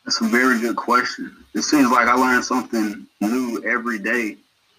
That's 0.03 0.19
a 0.21 0.25
very 0.25 0.59
good 0.59 0.75
question. 0.75 1.35
It 1.53 1.61
seems 1.61 1.91
like 1.91 2.07
I 2.07 2.15
learn 2.15 2.41
something 2.41 3.05
new 3.21 3.63
every 3.63 3.99
day. 3.99 4.37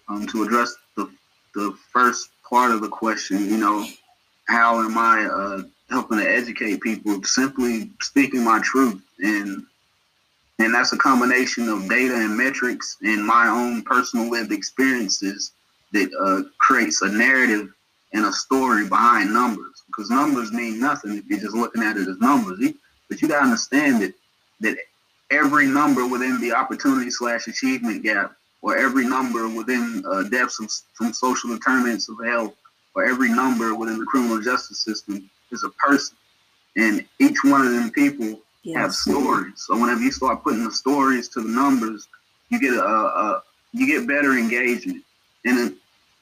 Um, 0.09 0.27
to 0.27 0.43
address 0.43 0.75
the 0.95 1.09
the 1.53 1.77
first 1.91 2.29
part 2.49 2.71
of 2.71 2.81
the 2.81 2.89
question, 2.89 3.49
you 3.49 3.57
know, 3.57 3.85
how 4.47 4.81
am 4.81 4.97
I 4.97 5.25
uh, 5.25 5.63
helping 5.89 6.19
to 6.19 6.29
educate 6.29 6.81
people? 6.81 7.21
Simply 7.23 7.91
speaking 8.01 8.43
my 8.43 8.59
truth, 8.63 9.01
and 9.19 9.63
and 10.59 10.73
that's 10.73 10.93
a 10.93 10.97
combination 10.97 11.69
of 11.69 11.87
data 11.87 12.15
and 12.15 12.35
metrics 12.35 12.97
and 13.03 13.25
my 13.25 13.47
own 13.47 13.83
personal 13.83 14.29
lived 14.29 14.51
experiences 14.51 15.51
that 15.93 16.09
uh, 16.19 16.49
creates 16.57 17.01
a 17.03 17.09
narrative 17.09 17.71
and 18.13 18.25
a 18.25 18.31
story 18.31 18.87
behind 18.87 19.31
numbers. 19.31 19.83
Because 19.87 20.09
numbers 20.09 20.51
mean 20.51 20.79
nothing 20.79 21.15
if 21.15 21.25
you're 21.27 21.39
just 21.39 21.55
looking 21.55 21.83
at 21.83 21.97
it 21.97 22.07
as 22.07 22.17
numbers. 22.19 22.59
But 23.07 23.21
you 23.21 23.27
got 23.27 23.39
to 23.39 23.45
understand 23.45 24.01
that 24.01 24.13
that 24.61 24.77
every 25.29 25.67
number 25.67 26.07
within 26.07 26.39
the 26.41 26.53
opportunity 26.53 27.11
slash 27.11 27.47
achievement 27.47 28.01
gap, 28.01 28.35
or 28.61 28.77
every 28.77 29.07
number 29.07 29.47
within 29.47 30.03
uh, 30.09 30.23
deaths 30.23 30.55
from, 30.55 30.67
from 30.93 31.13
social 31.13 31.51
determinants 31.51 32.09
of 32.09 32.17
health, 32.25 32.55
or 32.97 33.05
every 33.05 33.29
number 33.29 33.75
within 33.75 33.99
the 33.99 34.05
criminal 34.05 34.41
justice 34.41 34.79
system 34.79 35.29
is 35.51 35.63
a 35.63 35.69
person. 35.69 36.17
And 36.75 37.05
each 37.19 37.37
one 37.43 37.61
of 37.61 37.71
them 37.71 37.91
people 37.91 38.41
yes. 38.63 38.77
have 38.77 38.93
stories. 38.93 39.53
So 39.67 39.79
whenever 39.79 40.01
you 40.01 40.11
start 40.11 40.43
putting 40.43 40.63
the 40.63 40.71
stories 40.71 41.29
to 41.29 41.41
the 41.41 41.49
numbers, 41.49 42.07
you 42.49 42.59
get 42.59 42.73
a, 42.73 42.83
a 42.83 43.43
you 43.71 43.85
get 43.85 44.07
better 44.07 44.33
engagement. 44.33 45.03
And 45.45 45.75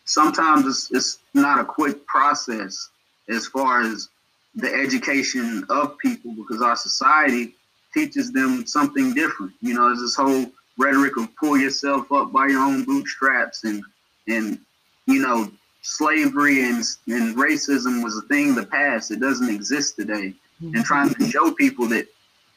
sometimes 0.04 0.66
it's, 0.66 0.92
it's 0.92 1.20
not 1.34 1.62
a 1.62 1.66
quick 1.66 2.06
process 2.08 2.90
as 3.30 3.48
far 3.48 3.82
as 3.82 4.10
the 4.56 4.74
education 4.74 5.66
of 5.70 5.98
people 5.98 6.34
because 6.34 6.62
our 6.62 6.76
society 6.76 7.56
teaches 7.94 8.34
them 8.34 8.68
something 8.68 9.14
different. 9.14 9.54
You 9.62 9.76
know, 9.76 9.88
there's 9.88 10.02
this 10.02 10.16
whole 10.16 10.52
rhetoric 10.78 11.16
of 11.16 11.34
pull 11.38 11.58
yourself 11.58 12.12
up 12.12 12.34
by 12.34 12.48
your 12.48 12.60
own 12.60 12.84
bootstraps 12.84 13.64
and 13.64 13.82
and 14.28 14.60
you 15.06 15.22
know 15.22 15.50
slavery 15.86 16.64
and 16.64 16.84
and 17.08 17.36
racism 17.36 18.04
was 18.04 18.18
a 18.18 18.28
thing 18.28 18.50
of 18.50 18.56
the 18.56 18.66
past. 18.66 19.12
It 19.12 19.20
doesn't 19.20 19.50
exist 19.50 19.96
today. 19.96 20.34
And 20.62 20.86
trying 20.86 21.14
to 21.14 21.30
show 21.30 21.52
people 21.52 21.86
that 21.90 22.08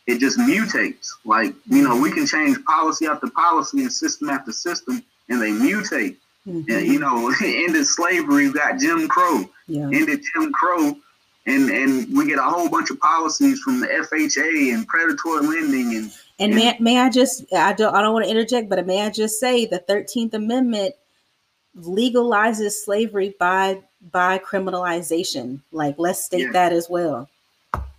it 0.06 0.18
just 0.20 0.38
mutates. 0.38 1.08
Like, 1.24 1.52
you 1.66 1.82
know, 1.82 2.00
we 2.00 2.12
can 2.12 2.26
change 2.26 2.62
policy 2.64 3.06
after 3.06 3.28
policy 3.28 3.82
and 3.82 3.92
system 3.92 4.30
after 4.30 4.52
system 4.52 5.02
and 5.28 5.42
they 5.42 5.50
mutate. 5.50 6.16
Mm-hmm. 6.46 6.70
And, 6.70 6.86
you 6.86 7.00
know, 7.00 7.32
ended 7.44 7.86
slavery, 7.86 8.46
we 8.46 8.54
got 8.54 8.78
Jim 8.78 9.08
Crow. 9.08 9.44
Yeah. 9.66 9.90
Ended 9.92 10.22
Jim 10.32 10.52
Crow 10.52 10.94
and 11.48 11.70
and 11.70 12.16
we 12.16 12.26
get 12.26 12.38
a 12.38 12.42
whole 12.42 12.68
bunch 12.68 12.90
of 12.90 13.00
policies 13.00 13.60
from 13.60 13.80
the 13.80 13.86
FHA 13.86 14.74
and 14.74 14.86
predatory 14.86 15.46
lending 15.46 15.96
and 15.96 16.12
and, 16.40 16.52
and 16.52 16.54
may, 16.54 16.76
may 16.78 17.00
I 17.00 17.10
just 17.10 17.44
I 17.52 17.72
don't 17.72 17.94
I 17.94 18.00
don't 18.00 18.12
want 18.12 18.26
to 18.26 18.30
interject, 18.30 18.68
but 18.68 18.86
may 18.86 19.04
I 19.04 19.10
just 19.10 19.40
say 19.40 19.66
the 19.66 19.80
Thirteenth 19.80 20.34
Amendment 20.34 20.94
legalizes 21.76 22.72
slavery 22.72 23.34
by 23.38 23.82
by 24.12 24.38
criminalization. 24.38 25.60
Like 25.72 25.96
let's 25.98 26.24
state 26.24 26.46
yeah. 26.46 26.52
that 26.52 26.72
as 26.72 26.88
well. 26.88 27.28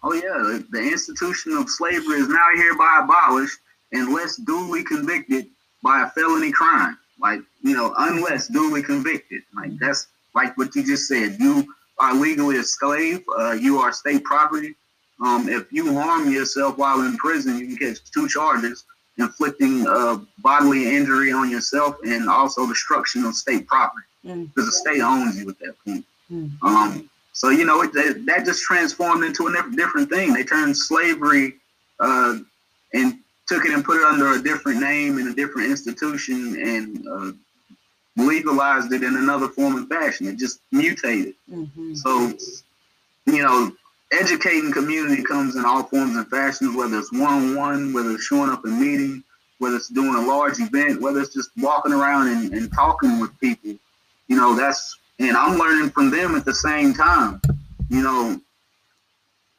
Oh 0.02 0.14
yeah, 0.14 0.22
the, 0.22 0.66
the 0.72 0.80
institution 0.80 1.54
of 1.54 1.70
slavery 1.70 2.20
is 2.20 2.30
now 2.30 2.48
hereby 2.56 3.02
abolished 3.04 3.60
unless 3.92 4.38
duly 4.38 4.84
convicted 4.84 5.48
by 5.84 6.04
a 6.04 6.10
felony 6.10 6.52
crime. 6.52 6.98
Like 7.20 7.42
you 7.62 7.76
know, 7.76 7.94
unless 7.98 8.48
duly 8.48 8.82
convicted. 8.82 9.42
Like 9.56 9.72
that's 9.80 10.08
like 10.36 10.58
what 10.58 10.76
you 10.76 10.84
just 10.84 11.08
said. 11.08 11.38
You 11.40 11.74
are 12.00 12.14
legally 12.14 12.58
a 12.58 12.64
slave. 12.64 13.24
Uh, 13.38 13.52
you 13.52 13.80
are 13.80 13.92
state 13.92 14.24
property. 14.24 14.76
Um, 15.22 15.50
if 15.50 15.72
you 15.72 15.94
harm 15.94 16.32
yourself 16.32 16.78
while 16.78 17.02
in 17.02 17.18
prison, 17.18 17.60
you 17.60 17.68
can 17.68 17.94
catch 17.94 18.12
two 18.12 18.28
charges: 18.30 18.86
inflicting 19.20 19.86
uh, 19.88 20.18
bodily 20.40 20.96
injury 20.98 21.32
on 21.32 21.50
yourself 21.50 21.98
and 22.04 22.30
also 22.30 22.68
destruction 22.68 23.26
of 23.26 23.36
state 23.36 23.68
property, 23.68 24.08
because 24.24 24.48
mm. 24.48 24.54
the 24.56 24.72
state 24.72 25.02
owns 25.02 25.38
you 25.38 25.50
at 25.50 25.60
that 25.60 25.76
point. 25.86 26.06
Mm. 26.32 26.52
Um, 26.64 27.10
so 27.34 27.50
you 27.50 27.66
know 27.66 27.82
it, 27.84 27.94
that 28.26 28.46
just 28.46 28.64
transformed 28.64 29.24
into 29.24 29.48
a 29.48 29.52
different 29.76 30.10
thing. 30.10 30.34
They 30.34 30.44
turned 30.44 30.76
slavery 30.76 31.56
uh, 32.00 32.38
and 32.94 33.20
took 33.48 33.66
it 33.66 33.74
and 33.74 33.84
put 33.84 33.98
it 33.98 34.04
under 34.04 34.34
a 34.34 34.42
different 34.42 34.80
name 34.80 35.18
in 35.20 35.28
a 35.28 35.34
different 35.34 35.70
institution 35.70 36.56
and 36.62 37.08
uh, 37.08 37.32
legalized 38.16 38.92
it 38.94 39.04
in 39.04 39.16
another 39.18 39.48
form 39.48 39.76
and 39.76 39.90
fashion. 39.90 40.28
It 40.28 40.38
just 40.38 40.60
mutated. 40.72 41.34
Mm-hmm. 41.52 41.96
So, 41.96 42.34
you 43.26 43.42
know, 43.42 43.72
educating 44.12 44.72
community 44.72 45.24
comes 45.24 45.56
in 45.56 45.66
all 45.66 45.84
forms 45.84 46.16
and 46.16 46.28
fashions, 46.28 46.76
whether 46.76 46.98
it's 46.98 47.12
one 47.12 47.24
on 47.24 47.56
one, 47.56 47.94
whether 47.94 48.12
it's 48.12 48.24
showing 48.24 48.50
up 48.50 48.66
in 48.66 48.80
meeting, 48.80 49.24
whether 49.60 49.76
it's 49.76 49.90
doing 49.90 50.16
a 50.16 50.28
large 50.28 50.60
event, 50.60 51.02
whether 51.02 51.20
it's 51.20 51.34
just 51.34 51.52
walking 51.58 51.94
around 51.94 52.28
and, 52.28 52.54
and 52.54 52.74
talking 52.74 53.20
with 53.20 53.38
people. 53.40 53.76
You 54.28 54.38
know, 54.38 54.56
that's, 54.56 54.98
and 55.20 55.36
I'm 55.36 55.58
learning 55.58 55.92
from 55.92 56.10
them 56.10 56.36
at 56.36 56.46
the 56.46 56.54
same 56.54 56.94
time. 56.94 57.42
You 57.90 58.02
know, 58.02 58.42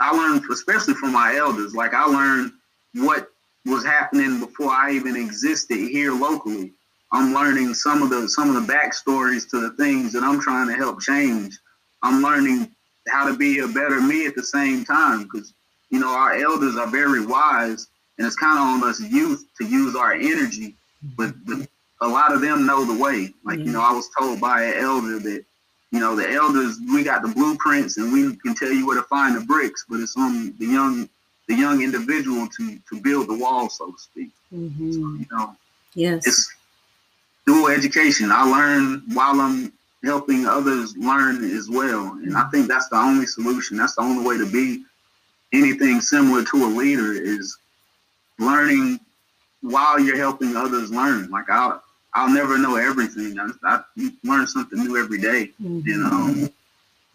I 0.01 0.17
learned, 0.17 0.45
especially 0.51 0.95
from 0.95 1.13
my 1.13 1.37
elders, 1.37 1.75
like 1.75 1.95
I 1.95 2.05
learned 2.05 2.53
what 2.95 3.31
was 3.67 3.85
happening 3.85 4.41
before 4.41 4.71
I 4.71 4.93
even 4.93 5.17
existed 5.17 5.77
here 5.77 6.13
locally. 6.13 6.73
I'm 7.13 7.35
learning 7.35 7.75
some 7.75 8.03
of 8.03 8.11
the 8.11 8.29
some 8.29 8.55
of 8.55 8.67
the 8.67 8.73
backstories 8.73 9.49
to 9.51 9.61
the 9.61 9.71
things 9.71 10.13
that 10.13 10.23
I'm 10.23 10.41
trying 10.41 10.69
to 10.69 10.75
help 10.75 11.01
change. 11.01 11.59
I'm 12.03 12.23
learning 12.23 12.71
how 13.11 13.29
to 13.29 13.37
be 13.37 13.59
a 13.61 13.69
better 13.69 14.01
me 14.01 14.27
at 14.27 14.35
the 14.35 14.43
same 14.43 14.85
time 14.85 15.25
because 15.25 15.53
you 15.91 15.99
know 15.99 16.11
our 16.11 16.35
elders 16.35 16.77
are 16.77 16.87
very 16.87 17.25
wise, 17.25 17.89
and 18.19 18.27
it's 18.27 18.37
kind 18.37 18.59
of 18.59 18.85
on 18.85 18.89
us 18.89 19.01
youth 19.01 19.45
to 19.59 19.67
use 19.67 19.97
our 19.97 20.13
energy. 20.13 20.75
But, 21.17 21.33
but 21.47 21.67
a 22.03 22.09
lot 22.09 22.33
of 22.33 22.41
them 22.41 22.67
know 22.67 22.85
the 22.85 23.01
way. 23.01 23.33
Like 23.45 23.59
you 23.59 23.73
know, 23.73 23.83
I 23.83 23.93
was 23.93 24.09
told 24.19 24.41
by 24.41 24.63
an 24.65 24.75
elder 24.79 25.19
that 25.19 25.45
you 25.91 26.01
know 26.01 26.15
the 26.15 26.31
elders 26.31 26.79
we 26.93 27.03
got 27.03 27.23
the 27.23 27.29
blueprints 27.29 27.97
and 27.97 28.13
we 28.13 28.37
can 28.37 28.55
tell 28.55 28.73
you 28.73 28.87
where 28.87 28.97
to 28.97 29.03
find 29.05 29.37
the 29.37 29.41
bricks, 29.41 29.85
but 29.89 30.01
it's 30.01 30.17
on 30.17 30.55
the 30.59 30.67
young 30.67 31.09
the 31.49 31.55
young 31.55 31.83
individual 31.83 32.47
to 32.57 32.79
to 32.89 33.01
build 33.01 33.29
the 33.29 33.35
wall, 33.35 33.69
so 33.69 33.91
to 33.91 33.99
speak. 33.99 34.31
Mm-hmm. 34.55 34.93
So, 34.93 34.99
you 34.99 35.27
know, 35.33 35.57
yes, 35.95 36.27
it's 36.27 36.55
dual 37.47 37.69
education. 37.69 38.31
I 38.31 38.45
learn 38.45 39.03
while 39.13 39.41
I'm 39.41 39.73
helping 40.05 40.47
others 40.47 40.97
learn 40.97 41.45
as 41.45 41.69
well. 41.69 42.13
And 42.23 42.37
I 42.37 42.49
think 42.51 42.69
that's 42.69 42.89
the 42.89 42.97
only 42.97 43.27
solution. 43.27 43.77
That's 43.77 43.97
the 43.97 44.03
only 44.03 44.27
way 44.27 44.39
to 44.39 44.51
be 44.51 44.85
anything 45.53 46.01
similar 46.01 46.45
to 46.45 46.65
a 46.65 46.67
leader 46.67 47.13
is 47.13 47.59
learning 48.39 49.01
while 49.61 50.01
you're 50.01 50.17
helping 50.17 50.57
others 50.57 50.91
learn. 50.91 51.31
Like 51.31 51.51
I'll 51.51 51.83
I'll 52.15 52.33
never 52.33 52.59
know 52.59 52.77
everything. 52.77 53.39
I, 53.39 53.51
I 53.65 53.83
learn 54.25 54.47
something 54.47 54.79
new 54.79 55.03
every 55.03 55.19
day. 55.19 55.53
Mm-hmm. 55.63 55.91
And 55.91 56.07
um, 56.07 56.51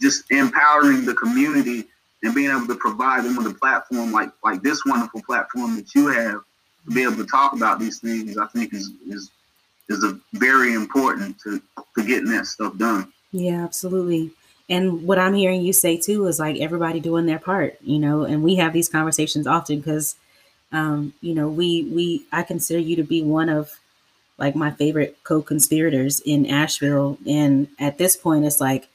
just 0.02 0.30
empowering 0.32 1.06
the 1.06 1.14
community 1.16 1.86
and 2.24 2.36
being 2.36 2.50
able 2.50 2.68
to 2.68 2.76
provide 2.76 3.24
them 3.24 3.36
with 3.36 3.48
a 3.48 3.54
platform 3.54 4.12
like 4.12 4.32
like 4.44 4.62
this 4.62 4.84
wonderful 4.86 5.22
platform 5.24 5.76
that 5.78 5.94
you 5.96 6.08
have 6.08 6.42
to 6.86 6.92
be 6.94 7.04
able 7.04 7.16
to 7.16 7.26
talk 7.26 7.54
about 7.54 7.80
these 7.80 8.00
things, 8.00 8.38
I 8.38 8.48
think 8.48 8.74
is 8.74 8.92
is 9.08 9.32
is 9.90 10.04
a 10.04 10.20
very 10.34 10.74
important 10.74 11.40
to, 11.40 11.62
to 11.98 12.04
getting 12.06 12.30
that 12.32 12.46
stuff 12.46 12.78
done. 12.78 13.12
Yeah, 13.32 13.64
absolutely. 13.64 14.32
And 14.70 15.04
what 15.04 15.20
I'm 15.20 15.36
hearing 15.36 15.62
you 15.62 15.74
say 15.74 15.98
too 15.98 16.26
is 16.28 16.40
like 16.40 16.58
everybody 16.58 17.00
doing 17.00 17.26
their 17.26 17.40
part, 17.40 17.78
you 17.82 18.00
know, 18.00 18.24
and 18.24 18.44
we 18.44 18.56
have 18.56 18.74
these 18.74 18.90
conversations 18.90 19.46
often 19.46 19.78
because 19.78 20.16
um, 20.72 21.14
you 21.22 21.34
know, 21.34 21.48
we 21.48 21.84
we 21.86 22.26
I 22.32 22.44
consider 22.44 22.80
you 22.80 22.96
to 22.98 23.04
be 23.04 23.22
one 23.22 23.50
of 23.50 23.80
like 24.38 24.56
my 24.56 24.72
favorite 24.72 25.18
co-conspirators 25.24 26.20
in 26.22 26.46
Asheville. 26.46 27.18
And 27.26 27.70
at 27.80 27.98
this 27.98 28.18
point 28.18 28.46
it's 28.46 28.60
like, 28.60 28.90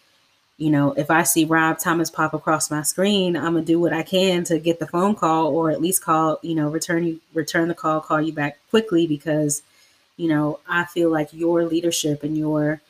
you 0.58 0.68
know, 0.68 0.92
if 0.92 1.10
I 1.10 1.22
see 1.22 1.46
Rob 1.46 1.78
Thomas 1.78 2.10
pop 2.10 2.34
across 2.34 2.70
my 2.70 2.82
screen, 2.82 3.36
I'm 3.36 3.54
gonna 3.54 3.62
do 3.62 3.80
what 3.80 3.94
I 3.94 4.02
can 4.02 4.44
to 4.44 4.58
get 4.58 4.78
the 4.78 4.86
phone 4.86 5.14
call 5.14 5.54
or 5.54 5.70
at 5.70 5.80
least 5.80 6.04
call, 6.04 6.38
you 6.42 6.54
know, 6.54 6.68
return 6.68 7.04
you 7.04 7.20
return 7.32 7.68
the 7.68 7.74
call, 7.74 8.00
call 8.00 8.20
you 8.20 8.32
back 8.32 8.58
quickly 8.68 9.06
because 9.06 9.62
you 10.20 10.28
know, 10.28 10.60
I 10.68 10.84
feel 10.84 11.10
like 11.10 11.32
your 11.32 11.64
leadership 11.64 12.22
and 12.22 12.36
your 12.36 12.82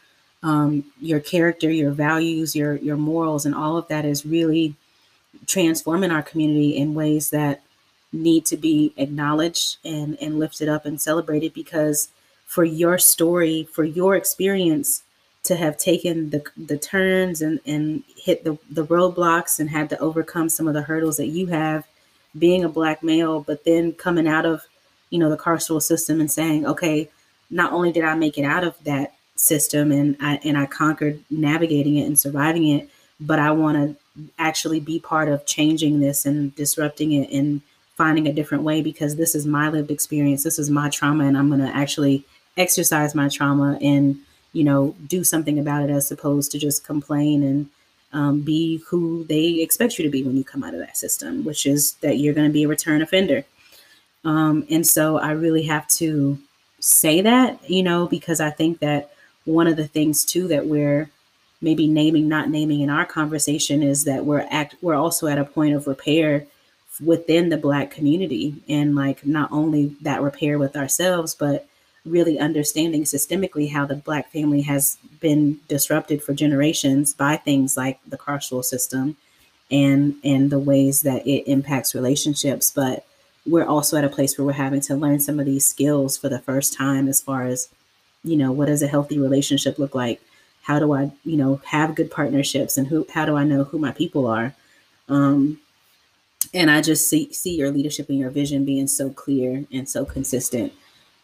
um, 0.43 0.85
your 1.01 1.21
character, 1.21 1.71
your 1.71 1.93
values, 1.93 2.57
your 2.57 2.75
your 2.77 2.97
morals, 2.97 3.47
and 3.47 3.55
all 3.55 3.77
of 3.77 3.87
that 3.87 4.05
is 4.05 4.27
really 4.27 4.75
transforming 5.47 6.11
our 6.11 6.23
community 6.23 6.77
in 6.77 6.95
ways 6.95 7.31
that 7.31 7.63
need 8.13 8.45
to 8.47 8.57
be 8.57 8.93
acknowledged 8.97 9.77
and 9.85 10.19
and 10.21 10.41
lifted 10.41 10.69
up 10.69 10.85
and 10.85 11.01
celebrated 11.01 11.55
because 11.55 12.09
for 12.47 12.65
your 12.65 12.99
story, 12.99 13.69
for 13.73 13.85
your 13.85 14.17
experience 14.17 15.05
to 15.45 15.55
have 15.55 15.79
taken 15.79 16.31
the 16.31 16.43
the 16.57 16.79
turns 16.79 17.41
and 17.43 17.61
and 17.65 18.03
hit 18.17 18.43
the 18.43 18.59
the 18.69 18.85
roadblocks 18.87 19.61
and 19.61 19.71
had 19.71 19.89
to 19.89 19.99
overcome 20.01 20.49
some 20.49 20.67
of 20.67 20.75
the 20.75 20.83
hurdles 20.83 21.19
that 21.19 21.29
you 21.29 21.47
have 21.47 21.87
being 22.37 22.65
a 22.65 22.69
black 22.69 23.05
male, 23.05 23.41
but 23.41 23.65
then 23.65 23.93
coming 23.93 24.27
out 24.27 24.47
of 24.47 24.67
you 25.11 25.19
know 25.19 25.31
the 25.31 25.37
carceral 25.37 25.83
system 25.83 26.19
and 26.19 26.31
saying, 26.31 26.67
okay, 26.67 27.09
not 27.51 27.73
only 27.73 27.93
did 27.93 28.05
I 28.05 28.15
make 28.15 28.39
it 28.39 28.45
out 28.45 28.65
of 28.65 28.83
that 28.85 29.15
system 29.37 29.91
and 29.91 30.17
I 30.21 30.39
and 30.45 30.57
I 30.57 30.67
conquered 30.67 31.21
navigating 31.31 31.97
it 31.97 32.07
and 32.07 32.19
surviving 32.19 32.69
it, 32.69 32.89
but 33.19 33.39
I 33.39 33.51
want 33.51 33.77
to 33.77 34.25
actually 34.39 34.81
be 34.81 34.99
part 34.99 35.29
of 35.29 35.47
changing 35.47 36.01
this 36.01 36.27
and 36.27 36.55
disrupting 36.55 37.13
it 37.13 37.31
and 37.31 37.63
finding 37.97 38.27
a 38.27 38.33
different 38.33 38.65
way 38.65 38.83
because 38.83 39.17
this 39.17 39.35
is 39.35 39.47
my 39.47 39.69
lived 39.69 39.91
experience. 39.91 40.43
This 40.43 40.59
is 40.59 40.71
my 40.71 40.89
trauma 40.89 41.25
and 41.25 41.37
I'm 41.37 41.49
going 41.49 41.61
to 41.61 41.77
actually 41.77 42.25
exercise 42.57 43.15
my 43.15 43.29
trauma 43.29 43.79
and 43.81 44.17
you 44.53 44.65
know 44.65 44.95
do 45.07 45.23
something 45.23 45.59
about 45.59 45.85
it 45.85 45.91
as 45.91 46.11
opposed 46.11 46.51
to 46.53 46.59
just 46.59 46.85
complain 46.85 47.43
and 47.43 47.71
um, 48.13 48.41
be 48.41 48.83
who 48.89 49.25
they 49.25 49.61
expect 49.61 49.99
you 49.99 50.05
to 50.05 50.11
be 50.11 50.25
when 50.25 50.37
you 50.37 50.45
come 50.45 50.65
out 50.65 50.75
of 50.75 50.81
that 50.81 50.97
system, 50.97 51.45
which 51.45 51.65
is 51.67 51.95
that 52.01 52.19
you're 52.19 52.35
going 52.35 52.49
to 52.49 52.53
be 52.53 52.65
a 52.65 52.69
return 52.69 53.03
offender. 53.03 53.45
Um, 54.25 54.67
and 54.69 54.87
so 54.87 55.19
I 55.19 55.31
really 55.31 55.63
have 55.65 55.87
to 55.89 56.39
say 56.81 57.21
that, 57.21 57.71
you 57.71 57.83
know, 57.83 58.07
because 58.07 58.41
I 58.41 58.51
think 58.51 58.81
that 58.81 59.13
one 59.45 59.67
of 59.67 59.77
the 59.77 59.89
things 59.89 60.25
too 60.25 60.49
that 60.49 60.67
we're 60.67 61.11
maybe 61.63 61.87
naming, 61.87 62.29
not 62.29 62.49
naming 62.49 62.81
in 62.81 62.91
our 62.91 63.05
conversation 63.05 63.83
is 63.83 64.05
that 64.05 64.25
we're 64.25 64.47
act 64.51 64.77
we're 64.81 64.95
also 64.95 65.27
at 65.27 65.39
a 65.39 65.45
point 65.45 65.75
of 65.75 65.87
repair 65.87 66.47
within 67.05 67.49
the 67.49 67.57
black 67.57 67.91
community 67.91 68.55
and 68.69 68.95
like 68.95 69.25
not 69.27 69.51
only 69.53 69.97
that 70.03 70.23
repair 70.23 70.59
with 70.59 70.77
ourselves, 70.77 71.35
but 71.35 71.67
really 72.05 72.39
understanding 72.39 73.05
systemically 73.05 73.71
how 73.71 73.85
the 73.85 73.95
black 73.95 74.31
family 74.31 74.63
has 74.63 74.97
been 75.21 75.61
disrupted 75.69 76.23
for 76.23 76.33
generations 76.33 77.13
by 77.13 77.37
things 77.37 77.77
like 77.77 77.99
the 78.07 78.19
carceral 78.19 78.65
system 78.65 79.17
and 79.71 80.17
and 80.25 80.51
the 80.51 80.59
ways 80.59 81.03
that 81.03 81.27
it 81.27 81.51
impacts 81.51 81.95
relationships. 81.95 82.71
But 82.71 83.05
we're 83.47 83.67
also 83.67 83.97
at 83.97 84.05
a 84.05 84.09
place 84.09 84.37
where 84.37 84.45
we're 84.45 84.53
having 84.53 84.81
to 84.83 84.95
learn 84.95 85.21
some 85.21 85.41
of 85.41 85.47
these 85.47 85.67
skills 85.67 86.17
for 86.17 86.29
the 86.29 86.39
first 86.39 86.75
time 86.75 87.09
as 87.09 87.21
far 87.21 87.45
as 87.47 87.69
you 88.23 88.37
know 88.37 88.53
what 88.53 88.67
does 88.67 88.83
a 88.83 88.87
healthy 88.87 89.19
relationship 89.19 89.79
look 89.79 89.95
like? 89.95 90.21
How 90.63 90.79
do 90.79 90.93
i 90.93 91.11
you 91.25 91.37
know 91.37 91.61
have 91.67 91.95
good 91.95 92.11
partnerships 92.11 92.77
and 92.77 92.87
who 92.87 93.07
how 93.13 93.25
do 93.25 93.37
i 93.37 93.45
know 93.45 93.65
who 93.65 93.79
my 93.79 93.93
people 93.93 94.27
are? 94.27 94.55
Um 95.09 95.59
and 96.53 96.71
i 96.71 96.81
just 96.81 97.09
see 97.09 97.33
see 97.33 97.57
your 97.57 97.71
leadership 97.71 98.09
and 98.09 98.19
your 98.19 98.31
vision 98.31 98.65
being 98.65 98.87
so 98.87 99.11
clear 99.11 99.65
and 99.73 99.89
so 99.89 100.05
consistent. 100.05 100.73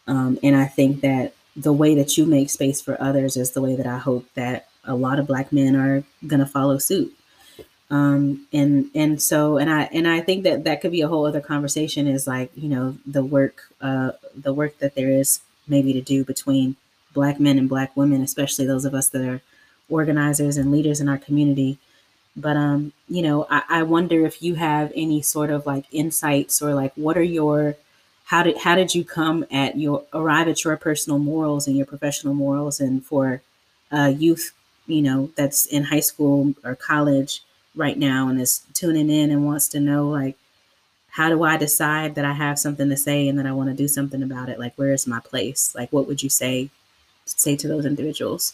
Um 0.07 0.39
and 0.41 0.55
i 0.55 0.65
think 0.65 1.01
that 1.01 1.33
the 1.55 1.73
way 1.73 1.95
that 1.95 2.17
you 2.17 2.25
make 2.25 2.49
space 2.49 2.81
for 2.81 3.01
others 3.01 3.35
is 3.37 3.51
the 3.51 3.61
way 3.61 3.75
that 3.75 3.87
i 3.87 3.97
hope 3.97 4.25
that 4.35 4.67
a 4.83 4.95
lot 4.95 5.19
of 5.19 5.27
black 5.27 5.51
men 5.51 5.75
are 5.75 6.03
going 6.25 6.39
to 6.39 6.45
follow 6.45 6.77
suit 6.77 7.13
um 7.89 8.45
and 8.51 8.89
and 8.93 9.21
so 9.21 9.57
and 9.57 9.69
i 9.69 9.83
and 9.93 10.07
i 10.07 10.19
think 10.19 10.43
that 10.43 10.65
that 10.65 10.81
could 10.81 10.91
be 10.91 11.01
a 11.01 11.07
whole 11.07 11.25
other 11.25 11.39
conversation 11.39 12.05
is 12.05 12.27
like 12.27 12.51
you 12.55 12.67
know 12.67 12.97
the 13.05 13.23
work 13.23 13.71
uh 13.81 14.11
the 14.35 14.53
work 14.53 14.77
that 14.79 14.95
there 14.95 15.09
is 15.09 15.39
maybe 15.67 15.93
to 15.93 16.01
do 16.01 16.23
between 16.25 16.75
black 17.13 17.39
men 17.39 17.57
and 17.57 17.69
black 17.69 17.95
women 17.95 18.21
especially 18.21 18.65
those 18.65 18.83
of 18.85 18.93
us 18.93 19.07
that 19.09 19.21
are 19.21 19.41
organizers 19.89 20.57
and 20.57 20.71
leaders 20.71 20.99
in 20.99 21.09
our 21.09 21.17
community. 21.17 21.77
But 22.35 22.55
um 22.55 22.93
you 23.09 23.21
know 23.21 23.47
I, 23.49 23.63
I 23.69 23.83
wonder 23.83 24.25
if 24.25 24.41
you 24.43 24.55
have 24.55 24.91
any 24.95 25.21
sort 25.21 25.49
of 25.49 25.65
like 25.65 25.85
insights 25.91 26.61
or 26.61 26.73
like 26.75 26.93
what 26.95 27.17
are 27.17 27.23
your 27.23 27.75
how 28.25 28.43
did 28.43 28.57
how 28.59 28.75
did 28.75 28.93
you 28.93 29.03
come 29.03 29.45
at 29.51 29.77
your 29.77 30.03
arrive 30.13 30.47
at 30.47 30.63
your 30.63 30.77
personal 30.77 31.17
morals 31.19 31.67
and 31.67 31.75
your 31.75 31.85
professional 31.85 32.33
morals? 32.33 32.79
And 32.79 33.03
for 33.05 33.41
uh, 33.91 34.13
youth 34.15 34.53
you 34.85 35.01
know 35.01 35.31
that's 35.35 35.65
in 35.65 35.85
high 35.85 36.01
school 36.01 36.53
or 36.63 36.75
college 36.75 37.41
right 37.77 37.97
now 37.97 38.27
and 38.27 38.39
is 38.39 38.61
tuning 38.73 39.09
in 39.09 39.31
and 39.31 39.45
wants 39.45 39.67
to 39.69 39.79
know 39.79 40.09
like 40.09 40.35
how 41.09 41.29
do 41.29 41.43
I 41.43 41.57
decide 41.57 42.15
that 42.15 42.25
I 42.25 42.33
have 42.33 42.59
something 42.59 42.89
to 42.89 42.97
say 42.97 43.27
and 43.27 43.39
that 43.39 43.47
I 43.47 43.51
want 43.51 43.69
to 43.69 43.75
do 43.75 43.87
something 43.87 44.21
about 44.21 44.49
it? 44.49 44.59
Like 44.59 44.75
where 44.75 44.93
is 44.93 45.07
my 45.07 45.19
place? 45.19 45.73
Like 45.75 45.91
what 45.91 46.07
would 46.07 46.21
you 46.21 46.29
say 46.29 46.69
say 47.25 47.55
to 47.55 47.67
those 47.67 47.85
individuals? 47.85 48.53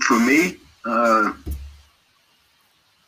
For 0.00 0.18
me, 0.18 0.56
uh, 0.84 1.32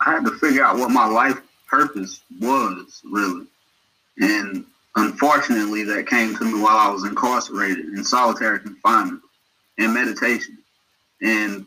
I 0.01 0.13
had 0.13 0.25
to 0.25 0.33
figure 0.39 0.65
out 0.65 0.79
what 0.79 0.91
my 0.91 1.07
life 1.07 1.41
purpose 1.67 2.21
was 2.41 3.03
really, 3.11 3.47
and 4.19 4.65
unfortunately, 4.95 5.83
that 5.85 6.07
came 6.07 6.37
to 6.37 6.45
me 6.45 6.61
while 6.61 6.77
I 6.77 6.91
was 6.91 7.05
incarcerated 7.05 7.87
in 7.87 8.05
solitary 8.05 8.61
confinement 8.61 9.23
and 9.79 9.93
meditation. 9.93 10.59
And 11.23 11.67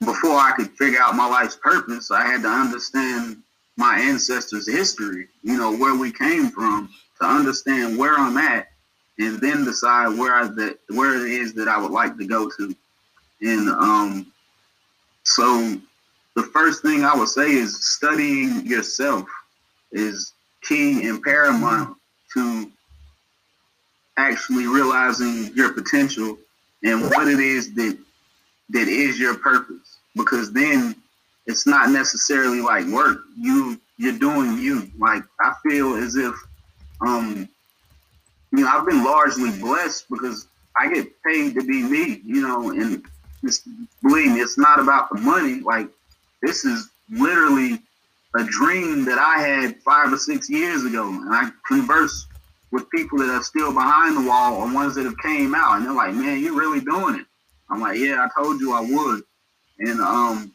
before 0.00 0.32
I 0.32 0.52
could 0.56 0.70
figure 0.70 1.00
out 1.00 1.16
my 1.16 1.28
life's 1.28 1.56
purpose, 1.56 2.10
I 2.10 2.26
had 2.26 2.42
to 2.42 2.48
understand 2.48 3.42
my 3.76 3.98
ancestors' 3.98 4.68
history, 4.68 5.28
you 5.42 5.56
know, 5.56 5.76
where 5.76 5.94
we 5.96 6.12
came 6.12 6.48
from, 6.50 6.90
to 7.20 7.26
understand 7.26 7.96
where 7.96 8.14
I'm 8.14 8.36
at, 8.36 8.68
and 9.18 9.40
then 9.40 9.64
decide 9.64 10.18
where 10.18 10.34
I 10.34 10.46
that 10.46 10.78
where 10.88 11.24
it 11.24 11.32
is 11.32 11.54
that 11.54 11.68
I 11.68 11.80
would 11.80 11.92
like 11.92 12.16
to 12.18 12.26
go 12.26 12.50
to. 12.50 12.74
And 13.40 13.68
um, 13.68 14.32
so 15.24 15.80
the 16.34 16.42
first 16.42 16.82
thing 16.82 17.04
I 17.04 17.14
would 17.14 17.28
say 17.28 17.50
is 17.50 17.84
studying 17.94 18.66
yourself 18.66 19.28
is 19.92 20.32
key 20.62 21.06
and 21.08 21.22
paramount 21.22 21.96
to 22.34 22.70
actually 24.16 24.66
realizing 24.66 25.52
your 25.54 25.72
potential 25.72 26.38
and 26.84 27.02
what 27.02 27.28
it 27.28 27.40
is 27.40 27.74
that 27.74 27.98
that 28.70 28.88
is 28.88 29.18
your 29.18 29.36
purpose. 29.36 29.98
Because 30.14 30.52
then 30.52 30.94
it's 31.46 31.66
not 31.66 31.90
necessarily 31.90 32.60
like 32.60 32.86
work. 32.86 33.22
You 33.38 33.80
you're 33.98 34.18
doing 34.18 34.58
you. 34.58 34.90
Like 34.98 35.22
i 35.40 35.54
feel 35.62 35.94
as 35.96 36.16
if 36.16 36.34
um 37.00 37.48
you 38.52 38.64
know 38.64 38.68
i've 38.68 38.86
been 38.86 39.04
largely 39.04 39.50
blessed 39.58 40.06
because 40.08 40.46
i 40.76 40.92
get 40.92 41.08
paid 41.24 41.54
to 41.54 41.64
be 41.64 41.82
me 41.82 42.20
you 42.24 42.42
know 42.42 42.70
and 42.70 43.02
believe 44.02 44.32
me 44.32 44.40
it's 44.40 44.58
not 44.58 44.78
about 44.78 45.10
the 45.10 45.20
money. 45.20 45.60
Like 45.60 45.88
this 46.42 46.64
is 46.64 46.90
literally 47.10 47.80
a 48.36 48.44
dream 48.44 49.04
that 49.04 49.18
i 49.18 49.40
had 49.40 49.76
five 49.82 50.12
or 50.12 50.16
six 50.16 50.48
years 50.48 50.84
ago. 50.84 51.08
And 51.08 51.34
i 51.34 51.50
converse 51.66 52.26
with 52.70 52.88
people 52.90 53.18
that 53.18 53.28
are 53.28 53.42
still 53.42 53.72
behind 53.72 54.16
the 54.16 54.28
wall 54.28 54.54
or 54.54 54.72
ones 54.72 54.94
that 54.94 55.04
have 55.04 55.18
came 55.18 55.54
out. 55.54 55.76
And 55.76 55.86
they're 55.86 55.92
like 55.92 56.14
man 56.14 56.40
you're 56.40 56.58
really 56.58 56.80
doing 56.80 57.16
it 57.16 57.26
I'm 57.72 57.80
like, 57.80 57.98
yeah, 57.98 58.24
I 58.24 58.40
told 58.40 58.60
you 58.60 58.74
I 58.74 58.80
would. 58.82 59.22
And 59.78 60.00
um, 60.00 60.52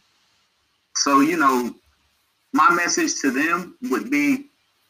so, 0.95 1.21
you 1.21 1.37
know, 1.37 1.73
my 2.53 2.69
message 2.69 3.19
to 3.21 3.31
them 3.31 3.75
would 3.89 4.11
be 4.11 4.45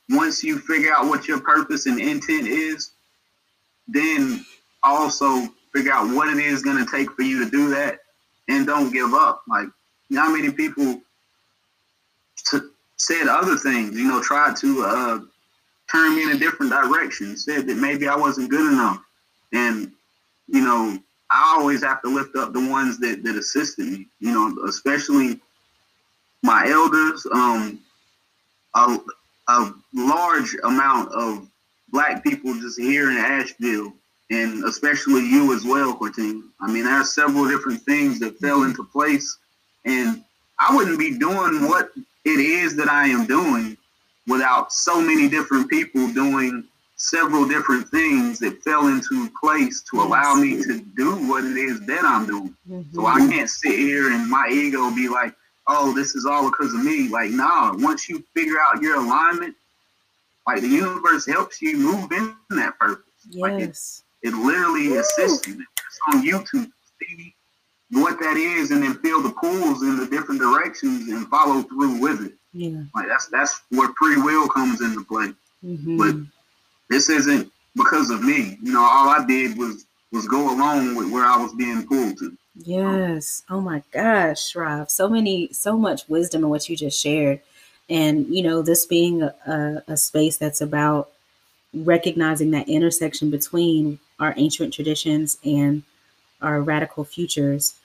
once 0.09 0.43
you 0.43 0.59
figure 0.59 0.93
out 0.93 1.07
what 1.07 1.27
your 1.27 1.39
purpose 1.39 1.85
and 1.85 1.99
intent 1.99 2.47
is, 2.47 2.91
then 3.87 4.45
also 4.83 5.47
figure 5.73 5.93
out 5.93 6.13
what 6.13 6.27
it 6.27 6.37
is 6.37 6.61
going 6.61 6.83
to 6.83 6.91
take 6.91 7.11
for 7.13 7.21
you 7.21 7.43
to 7.45 7.49
do 7.49 7.69
that 7.69 7.99
and 8.49 8.67
don't 8.67 8.91
give 8.91 9.13
up. 9.13 9.43
Like, 9.47 9.67
how 10.13 10.29
many 10.29 10.51
people 10.51 11.01
t- 12.49 12.59
said 12.97 13.27
other 13.27 13.55
things, 13.55 13.97
you 13.97 14.07
know, 14.07 14.21
tried 14.21 14.57
to 14.57 14.83
uh, 14.83 15.19
turn 15.89 16.15
me 16.15 16.23
in 16.23 16.31
a 16.31 16.37
different 16.37 16.71
direction, 16.71 17.37
said 17.37 17.67
that 17.67 17.77
maybe 17.77 18.07
I 18.07 18.15
wasn't 18.15 18.49
good 18.49 18.71
enough. 18.73 19.01
And, 19.53 19.91
you 20.47 20.61
know, 20.61 20.99
I 21.29 21.57
always 21.57 21.83
have 21.83 22.01
to 22.03 22.09
lift 22.09 22.35
up 22.35 22.53
the 22.53 22.69
ones 22.69 22.97
that, 22.99 23.23
that 23.23 23.35
assisted 23.35 23.85
me, 23.85 24.07
you 24.19 24.31
know, 24.31 24.65
especially 24.65 25.39
my 26.43 26.67
elders. 26.69 27.25
Um, 27.31 27.79
a, 28.77 28.99
a 29.47 29.73
large 29.93 30.55
amount 30.63 31.11
of 31.11 31.47
black 31.89 32.23
people 32.23 32.53
just 32.55 32.79
here 32.79 33.09
in 33.09 33.17
Asheville, 33.17 33.93
and 34.29 34.63
especially 34.65 35.21
you 35.21 35.55
as 35.55 35.65
well, 35.65 35.95
Cortina. 35.95 36.41
I 36.59 36.71
mean, 36.71 36.83
there 36.83 36.93
are 36.93 37.05
several 37.05 37.47
different 37.47 37.81
things 37.83 38.19
that 38.19 38.37
fell 38.39 38.63
into 38.63 38.83
place, 38.83 39.37
and 39.85 40.23
I 40.59 40.75
wouldn't 40.75 40.99
be 40.99 41.17
doing 41.17 41.63
what 41.67 41.91
it 42.25 42.39
is 42.39 42.75
that 42.75 42.89
I 42.89 43.07
am 43.07 43.25
doing 43.25 43.77
without 44.27 44.73
so 44.73 45.01
many 45.01 45.29
different 45.29 45.69
people 45.69 46.11
doing 46.11 46.65
several 46.97 47.47
different 47.47 47.87
things 47.89 48.39
that 48.39 48.61
fell 48.63 48.87
into 48.87 49.29
place 49.39 49.83
to 49.83 50.01
allow 50.01 50.33
me 50.33 50.61
to 50.63 50.81
do 50.95 51.15
what 51.27 51.45
it 51.45 51.55
is 51.55 51.79
that 51.85 52.03
I'm 52.03 52.25
doing. 52.25 52.55
Mm-hmm. 52.69 52.95
So 52.95 53.05
I 53.05 53.19
can't 53.19 53.49
sit 53.49 53.77
here 53.77 54.11
and 54.11 54.29
my 54.29 54.49
ego 54.51 54.93
be 54.93 55.07
like, 55.07 55.33
oh, 55.67 55.93
this 55.93 56.15
is 56.15 56.25
all 56.25 56.49
because 56.49 56.73
of 56.73 56.83
me. 56.83 57.07
Like, 57.07 57.31
nah, 57.31 57.75
once 57.77 58.09
you 58.09 58.23
figure 58.35 58.57
out 58.59 58.81
your 58.81 58.97
alignment, 58.97 59.55
like 60.47 60.61
the 60.61 60.67
universe 60.67 61.25
helps 61.27 61.61
you 61.61 61.77
move 61.77 62.11
in 62.11 62.35
that 62.51 62.77
purpose. 62.79 63.03
Yes. 63.29 64.03
It 64.23 64.33
literally 64.33 64.89
Woo. 64.89 64.99
assists 64.99 65.47
you. 65.47 65.63
It's 65.77 65.99
on 66.11 66.25
YouTube. 66.25 66.71
See 66.99 67.35
what 67.91 68.19
that 68.19 68.37
is, 68.37 68.71
and 68.71 68.81
then 68.81 68.95
feel 68.95 69.21
the 69.21 69.29
pulls 69.29 69.83
in 69.83 69.97
the 69.97 70.07
different 70.07 70.41
directions 70.41 71.09
and 71.09 71.27
follow 71.27 71.61
through 71.61 71.99
with 71.99 72.25
it. 72.25 72.33
Yeah. 72.53 72.81
Like 72.95 73.07
that's 73.07 73.27
that's 73.27 73.61
where 73.69 73.89
free 73.99 74.17
will 74.17 74.47
comes 74.49 74.81
into 74.81 75.03
play. 75.05 75.33
Mhm. 75.63 75.97
But 75.97 76.15
this 76.89 77.09
isn't 77.09 77.51
because 77.75 78.09
of 78.09 78.23
me. 78.23 78.57
You 78.61 78.73
know, 78.73 78.81
all 78.81 79.09
I 79.09 79.25
did 79.25 79.57
was 79.57 79.85
was 80.11 80.27
go 80.27 80.53
along 80.53 80.95
with 80.95 81.11
where 81.11 81.25
I 81.25 81.37
was 81.37 81.53
being 81.53 81.85
pulled 81.85 82.17
to. 82.19 82.35
Yes. 82.55 83.43
Oh 83.49 83.61
my 83.61 83.83
gosh, 83.91 84.55
Rob. 84.55 84.89
So 84.89 85.07
many, 85.07 85.51
so 85.53 85.77
much 85.77 86.07
wisdom 86.07 86.43
in 86.43 86.49
what 86.49 86.67
you 86.69 86.75
just 86.75 86.99
shared. 87.01 87.41
And, 87.89 88.27
you 88.27 88.41
know, 88.41 88.61
this 88.61 88.85
being 88.85 89.21
a, 89.21 89.83
a, 89.87 89.95
space 89.95 90.37
that's 90.37 90.59
about 90.59 91.09
recognizing 91.73 92.51
that 92.51 92.67
intersection 92.67 93.29
between 93.29 93.99
our 94.19 94.33
ancient 94.37 94.73
traditions 94.73 95.37
and 95.45 95.83
our 96.41 96.61
radical 96.61 97.03
futures. 97.03 97.75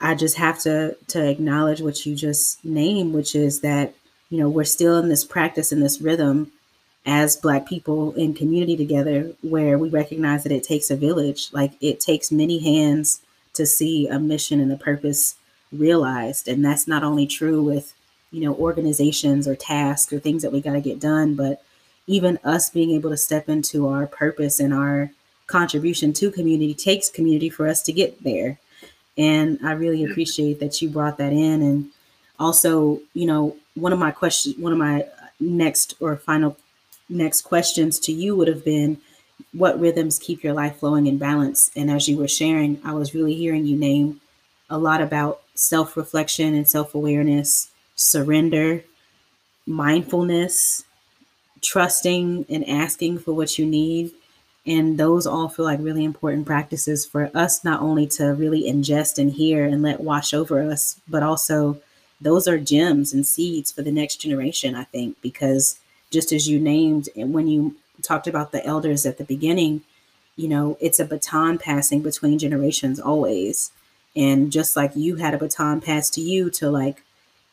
I 0.00 0.14
just 0.14 0.36
have 0.36 0.58
to 0.60 0.96
to 1.08 1.28
acknowledge 1.28 1.80
what 1.80 2.06
you 2.06 2.16
just 2.16 2.64
named, 2.64 3.12
which 3.12 3.34
is 3.34 3.60
that, 3.60 3.94
you 4.30 4.38
know, 4.38 4.48
we're 4.48 4.64
still 4.64 4.98
in 4.98 5.08
this 5.08 5.24
practice 5.24 5.72
in 5.72 5.80
this 5.80 6.00
rhythm 6.00 6.50
as 7.06 7.36
black 7.36 7.66
people 7.66 8.12
in 8.12 8.34
community 8.34 8.76
together 8.76 9.32
where 9.42 9.78
we 9.78 9.88
recognize 9.88 10.42
that 10.42 10.52
it 10.52 10.62
takes 10.62 10.90
a 10.90 10.96
village 10.96 11.48
like 11.52 11.72
it 11.80 11.98
takes 11.98 12.30
many 12.30 12.58
hands 12.58 13.20
to 13.54 13.66
see 13.66 14.06
a 14.06 14.18
mission 14.18 14.60
and 14.60 14.72
a 14.72 14.76
purpose 14.76 15.36
realized. 15.72 16.48
And 16.48 16.64
that's 16.64 16.86
not 16.86 17.02
only 17.02 17.26
true 17.26 17.62
with 17.62 17.94
you 18.30 18.42
know 18.42 18.54
organizations 18.54 19.48
or 19.48 19.56
tasks 19.56 20.12
or 20.12 20.20
things 20.20 20.42
that 20.42 20.52
we 20.52 20.60
got 20.60 20.74
to 20.74 20.80
get 20.80 21.00
done 21.00 21.34
but 21.34 21.64
even 22.06 22.38
us 22.44 22.70
being 22.70 22.92
able 22.92 23.10
to 23.10 23.16
step 23.16 23.48
into 23.48 23.88
our 23.88 24.06
purpose 24.06 24.60
and 24.60 24.72
our 24.72 25.10
contribution 25.48 26.12
to 26.12 26.30
community 26.30 26.72
takes 26.72 27.08
community 27.08 27.50
for 27.50 27.66
us 27.66 27.82
to 27.82 27.92
get 27.92 28.22
there. 28.22 28.58
And 29.18 29.58
i 29.64 29.72
really 29.72 30.04
appreciate 30.04 30.60
that 30.60 30.80
you 30.80 30.88
brought 30.88 31.18
that 31.18 31.32
in. 31.32 31.62
And 31.62 31.90
also 32.38 33.00
you 33.14 33.26
know 33.26 33.56
one 33.74 33.92
of 33.92 33.98
my 33.98 34.10
questions 34.10 34.56
one 34.58 34.72
of 34.72 34.78
my 34.78 35.06
next 35.40 35.94
or 36.00 36.16
final 36.16 36.56
next 37.10 37.42
questions 37.42 37.98
to 38.00 38.12
you 38.12 38.36
would 38.36 38.48
have 38.48 38.64
been 38.64 38.98
what 39.52 39.80
rhythms 39.80 40.18
keep 40.18 40.44
your 40.44 40.52
life 40.52 40.76
flowing 40.76 41.06
in 41.06 41.18
balance? 41.18 41.70
And 41.76 41.90
as 41.90 42.08
you 42.08 42.16
were 42.16 42.28
sharing 42.28 42.80
i 42.84 42.92
was 42.92 43.14
really 43.14 43.34
hearing 43.34 43.66
you 43.66 43.76
name 43.76 44.20
a 44.70 44.78
lot 44.78 45.02
about 45.02 45.42
self-reflection 45.54 46.54
and 46.54 46.68
self-awareness 46.68 47.70
surrender 47.96 48.82
mindfulness 49.66 50.84
trusting 51.60 52.46
and 52.48 52.66
asking 52.68 53.18
for 53.18 53.32
what 53.32 53.58
you 53.58 53.66
need. 53.66 54.12
And 54.66 54.98
those 54.98 55.26
all 55.26 55.48
feel 55.48 55.64
like 55.64 55.78
really 55.80 56.04
important 56.04 56.46
practices 56.46 57.06
for 57.06 57.30
us 57.34 57.64
not 57.64 57.80
only 57.80 58.06
to 58.08 58.34
really 58.34 58.62
ingest 58.62 59.18
and 59.18 59.32
hear 59.32 59.64
and 59.64 59.82
let 59.82 60.00
wash 60.00 60.34
over 60.34 60.62
us 60.62 61.00
but 61.08 61.22
also 61.22 61.80
those 62.20 62.46
are 62.46 62.58
gems 62.58 63.14
and 63.14 63.26
seeds 63.26 63.72
for 63.72 63.80
the 63.80 63.90
next 63.90 64.16
generation 64.16 64.74
i 64.74 64.84
think 64.84 65.16
because 65.22 65.80
just 66.10 66.32
as 66.32 66.48
you 66.48 66.58
named 66.58 67.08
when 67.14 67.48
you 67.48 67.76
talked 68.02 68.26
about 68.26 68.52
the 68.52 68.64
elders 68.64 69.06
at 69.06 69.18
the 69.18 69.24
beginning, 69.24 69.82
you 70.36 70.48
know, 70.48 70.76
it's 70.80 70.98
a 70.98 71.04
baton 71.04 71.58
passing 71.58 72.00
between 72.02 72.38
generations 72.38 72.98
always. 72.98 73.72
And 74.16 74.50
just 74.50 74.76
like 74.76 74.96
you 74.96 75.16
had 75.16 75.34
a 75.34 75.38
baton 75.38 75.80
passed 75.80 76.14
to 76.14 76.20
you 76.20 76.50
to 76.50 76.70
like 76.70 77.02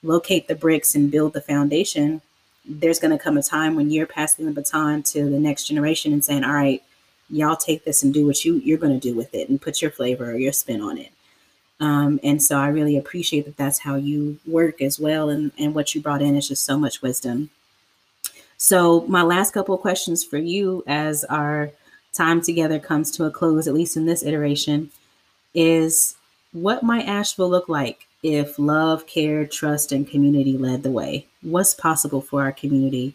locate 0.04 0.48
the 0.48 0.56
bricks 0.56 0.96
and 0.96 1.12
build 1.12 1.34
the 1.34 1.42
foundation, 1.42 2.22
there's 2.66 3.00
going 3.00 3.16
to 3.16 3.24
come 3.24 3.38
a 3.38 3.44
time 3.44 3.76
when 3.76 3.90
you're 3.90 4.08
passing 4.08 4.46
the 4.46 4.52
baton 4.52 5.04
to 5.04 5.30
the 5.30 5.40
next 5.40 5.66
generation 5.66 6.14
and 6.14 6.24
saying, 6.24 6.44
all 6.44 6.54
right, 6.54 6.82
y'all 7.30 7.56
take 7.56 7.84
this 7.84 8.04
and 8.04 8.14
do 8.14 8.26
what 8.26 8.44
you 8.46 8.56
you're 8.56 8.78
going 8.78 8.98
to 8.98 9.10
do 9.10 9.16
with 9.16 9.34
it 9.34 9.50
and 9.50 9.62
put 9.62 9.82
your 9.82 9.92
flavor 9.92 10.32
or 10.32 10.38
your 10.38 10.54
spin 10.54 10.82
on 10.82 10.98
it. 10.98 11.12
Um, 11.80 12.20
and 12.24 12.42
so 12.42 12.58
I 12.58 12.70
really 12.70 12.98
appreciate 12.98 13.46
that 13.46 13.58
that's 13.58 13.80
how 13.80 13.96
you 13.96 14.40
work 14.48 14.82
as 14.82 15.00
well. 15.00 15.30
And, 15.30 15.52
and 15.60 15.76
what 15.76 15.94
you 15.94 16.02
brought 16.02 16.22
in 16.22 16.36
is 16.36 16.48
just 16.48 16.66
so 16.66 16.78
much 16.78 17.02
wisdom. 17.02 17.52
So, 18.58 19.02
my 19.08 19.22
last 19.22 19.54
couple 19.54 19.76
of 19.76 19.82
questions 19.82 20.24
for 20.24 20.38
you 20.38 20.84
as 20.88 21.24
our 21.26 21.72
time 22.14 22.42
together 22.42 22.80
comes 22.80 23.12
to 23.12 23.26
a 23.26 23.32
close, 23.32 23.68
at 23.68 23.74
least 23.74 23.96
in 23.96 24.06
this 24.06 24.24
iteration, 24.24 24.90
is 25.54 26.16
what 26.54 26.82
might 26.82 27.08
Asheville 27.08 27.50
look 27.50 27.70
like 27.70 28.08
if 28.24 28.58
love, 28.58 29.06
care, 29.06 29.46
trust, 29.46 29.92
and 29.92 30.10
community 30.10 30.58
led 30.58 30.82
the 30.82 30.92
way? 30.92 31.28
What's 31.42 31.76
possible 31.76 32.22
for 32.22 32.42
our 32.42 32.52
community? 32.52 33.14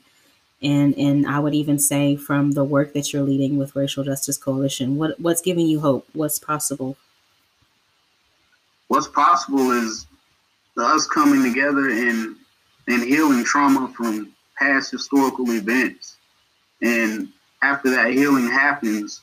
And 0.62 0.96
and 0.96 1.26
I 1.26 1.40
would 1.40 1.54
even 1.54 1.78
say 1.80 2.14
from 2.14 2.52
the 2.52 2.62
work 2.62 2.92
that 2.92 3.12
you're 3.12 3.22
leading 3.22 3.58
with 3.58 3.74
Racial 3.74 4.04
Justice 4.04 4.38
Coalition, 4.38 4.96
what 4.96 5.18
what's 5.18 5.42
giving 5.42 5.66
you 5.66 5.80
hope? 5.80 6.06
What's 6.12 6.38
possible? 6.38 6.96
What's 8.86 9.08
possible 9.08 9.72
is 9.72 10.06
us 10.76 11.08
coming 11.08 11.42
together 11.42 11.90
and 11.90 12.36
and 12.86 13.02
healing 13.02 13.44
trauma 13.44 13.92
from 13.96 14.32
past 14.62 14.90
historical 14.90 15.50
events. 15.50 16.16
And 16.80 17.28
after 17.62 17.90
that 17.90 18.12
healing 18.12 18.48
happens, 18.48 19.20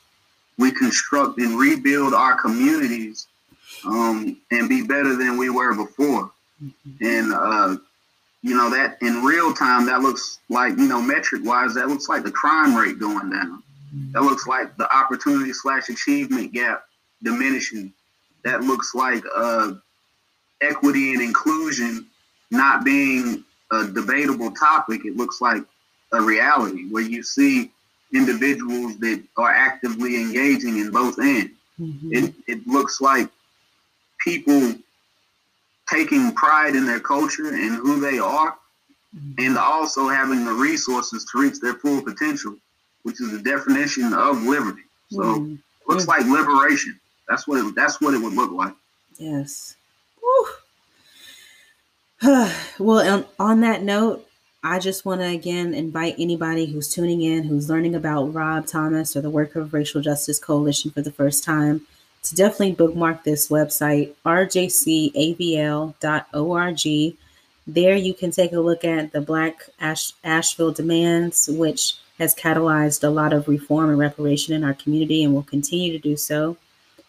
we 0.58 0.70
construct 0.70 1.38
and 1.38 1.58
rebuild 1.58 2.12
our 2.14 2.34
communities 2.40 3.26
um, 3.86 4.36
and 4.50 4.68
be 4.68 4.82
better 4.82 5.16
than 5.16 5.38
we 5.38 5.48
were 5.50 5.74
before. 5.74 6.30
Mm-hmm. 6.62 7.04
And, 7.04 7.32
uh, 7.32 7.76
you 8.42 8.56
know, 8.56 8.70
that 8.70 8.98
in 9.00 9.22
real 9.22 9.52
time, 9.54 9.86
that 9.86 10.00
looks 10.00 10.38
like, 10.48 10.76
you 10.76 10.88
know, 10.88 11.00
metric 11.00 11.42
wise, 11.44 11.74
that 11.74 11.88
looks 11.88 12.08
like 12.08 12.22
the 12.22 12.30
crime 12.30 12.74
rate 12.74 12.98
going 12.98 13.30
down. 13.30 13.62
Mm-hmm. 13.94 14.12
That 14.12 14.22
looks 14.22 14.46
like 14.46 14.76
the 14.76 14.94
opportunity 14.94 15.52
slash 15.52 15.88
achievement 15.88 16.52
gap 16.52 16.84
diminishing. 17.22 17.92
That 18.44 18.62
looks 18.62 18.94
like 18.94 19.22
uh, 19.34 19.72
equity 20.62 21.12
and 21.12 21.22
inclusion 21.22 22.06
not 22.50 22.84
being 22.84 23.44
a 23.72 23.86
debatable 23.86 24.50
topic, 24.52 25.04
it 25.04 25.16
looks 25.16 25.40
like 25.40 25.62
a 26.12 26.20
reality 26.20 26.88
where 26.90 27.02
you 27.02 27.22
see 27.22 27.70
individuals 28.12 28.98
that 28.98 29.22
are 29.36 29.52
actively 29.52 30.16
engaging 30.16 30.78
in 30.78 30.90
both 30.90 31.18
ends. 31.18 31.52
Mm-hmm. 31.80 32.12
It, 32.12 32.34
it 32.46 32.66
looks 32.66 33.00
like 33.00 33.28
people 34.18 34.74
taking 35.88 36.32
pride 36.34 36.74
in 36.74 36.86
their 36.86 37.00
culture 37.00 37.48
and 37.48 37.76
who 37.76 38.00
they 38.00 38.18
are, 38.18 38.56
mm-hmm. 39.16 39.32
and 39.38 39.56
also 39.56 40.08
having 40.08 40.44
the 40.44 40.52
resources 40.52 41.24
to 41.26 41.40
reach 41.40 41.60
their 41.60 41.74
full 41.74 42.02
potential, 42.02 42.56
which 43.04 43.20
is 43.20 43.30
the 43.32 43.38
definition 43.38 44.12
of 44.12 44.42
liberty. 44.42 44.82
So 45.10 45.20
mm-hmm. 45.20 45.54
looks 45.88 46.06
like 46.06 46.26
liberation. 46.26 46.98
That's 47.28 47.46
what 47.46 47.64
it, 47.64 47.74
that's 47.74 48.00
what 48.00 48.14
it 48.14 48.18
would 48.18 48.34
look 48.34 48.50
like. 48.50 48.74
Yes. 49.16 49.76
Well, 52.78 53.06
on, 53.06 53.26
on 53.38 53.60
that 53.60 53.82
note, 53.82 54.26
I 54.62 54.78
just 54.78 55.04
want 55.04 55.20
to 55.20 55.26
again 55.26 55.74
invite 55.74 56.14
anybody 56.18 56.66
who's 56.66 56.88
tuning 56.88 57.22
in, 57.22 57.44
who's 57.44 57.68
learning 57.70 57.94
about 57.94 58.34
Rob 58.34 58.66
Thomas 58.66 59.16
or 59.16 59.20
the 59.20 59.30
work 59.30 59.56
of 59.56 59.72
Racial 59.72 60.00
Justice 60.00 60.38
Coalition 60.38 60.90
for 60.90 61.02
the 61.02 61.12
first 61.12 61.44
time, 61.44 61.82
to 62.24 62.34
definitely 62.34 62.72
bookmark 62.72 63.24
this 63.24 63.48
website, 63.48 64.14
rjcavl.org. 64.24 65.16
There 67.66 67.96
you 67.96 68.14
can 68.14 68.30
take 68.30 68.52
a 68.52 68.60
look 68.60 68.84
at 68.84 69.12
the 69.12 69.20
Black 69.20 69.68
Ash- 69.78 70.12
Asheville 70.24 70.72
demands, 70.72 71.48
which 71.48 71.96
has 72.18 72.34
catalyzed 72.34 73.04
a 73.04 73.10
lot 73.10 73.32
of 73.32 73.48
reform 73.48 73.90
and 73.90 73.98
reparation 73.98 74.54
in 74.54 74.64
our 74.64 74.74
community 74.74 75.24
and 75.24 75.34
will 75.34 75.42
continue 75.42 75.92
to 75.92 75.98
do 75.98 76.16
so. 76.16 76.56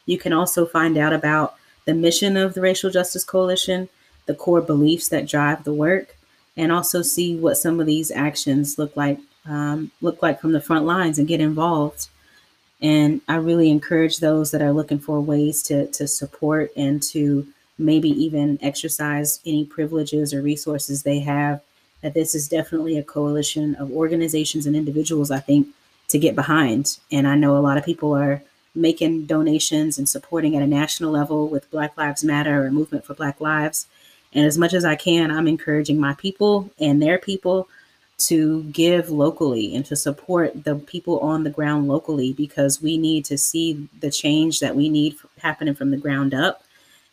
You 0.05 0.17
can 0.17 0.31
also 0.33 0.65
find 0.65 0.97
out 0.97 1.13
about 1.13 1.55
the 1.85 1.93
mission 1.93 2.37
of 2.37 2.53
the 2.53 2.61
Racial 2.61 2.89
Justice 2.89 3.25
Coalition 3.25 3.89
the 4.25 4.35
core 4.35 4.61
beliefs 4.61 5.09
that 5.09 5.27
drive 5.27 5.63
the 5.63 5.73
work, 5.73 6.15
and 6.57 6.71
also 6.71 7.01
see 7.01 7.35
what 7.35 7.57
some 7.57 7.79
of 7.79 7.85
these 7.85 8.11
actions 8.11 8.77
look 8.77 8.95
like 8.95 9.19
um, 9.45 9.91
look 10.01 10.21
like 10.21 10.39
from 10.39 10.51
the 10.51 10.61
front 10.61 10.85
lines 10.85 11.17
and 11.17 11.27
get 11.27 11.41
involved. 11.41 12.09
And 12.81 13.21
I 13.27 13.35
really 13.35 13.69
encourage 13.69 14.17
those 14.17 14.51
that 14.51 14.61
are 14.61 14.71
looking 14.71 14.99
for 14.99 15.19
ways 15.19 15.61
to 15.63 15.87
to 15.87 16.07
support 16.07 16.71
and 16.75 17.01
to 17.03 17.47
maybe 17.77 18.09
even 18.09 18.59
exercise 18.61 19.39
any 19.45 19.65
privileges 19.65 20.33
or 20.33 20.41
resources 20.41 21.03
they 21.03 21.19
have. 21.19 21.61
That 22.01 22.15
this 22.15 22.33
is 22.33 22.47
definitely 22.47 22.97
a 22.97 23.03
coalition 23.03 23.75
of 23.75 23.91
organizations 23.91 24.65
and 24.65 24.75
individuals. 24.75 25.29
I 25.29 25.39
think 25.39 25.67
to 26.09 26.17
get 26.17 26.35
behind, 26.35 26.97
and 27.11 27.27
I 27.27 27.35
know 27.35 27.55
a 27.55 27.59
lot 27.59 27.77
of 27.77 27.85
people 27.85 28.13
are 28.13 28.41
making 28.73 29.25
donations 29.25 29.97
and 29.97 30.07
supporting 30.07 30.55
at 30.55 30.63
a 30.63 30.67
national 30.67 31.11
level 31.11 31.47
with 31.47 31.69
Black 31.71 31.97
Lives 31.97 32.23
Matter 32.23 32.65
or 32.65 32.71
Movement 32.71 33.05
for 33.05 33.13
Black 33.13 33.39
Lives. 33.41 33.87
And 34.33 34.45
as 34.45 34.57
much 34.57 34.73
as 34.73 34.85
I 34.85 34.95
can, 34.95 35.31
I'm 35.31 35.47
encouraging 35.47 35.99
my 35.99 36.13
people 36.13 36.69
and 36.79 37.01
their 37.01 37.17
people 37.17 37.67
to 38.27 38.63
give 38.65 39.09
locally 39.09 39.75
and 39.75 39.85
to 39.85 39.95
support 39.95 40.63
the 40.63 40.75
people 40.75 41.19
on 41.19 41.43
the 41.43 41.49
ground 41.49 41.87
locally 41.87 42.33
because 42.33 42.81
we 42.81 42.97
need 42.97 43.25
to 43.25 43.37
see 43.37 43.87
the 43.99 44.11
change 44.11 44.59
that 44.59 44.75
we 44.75 44.89
need 44.89 45.15
happening 45.39 45.73
from 45.73 45.89
the 45.91 45.97
ground 45.97 46.33
up 46.33 46.63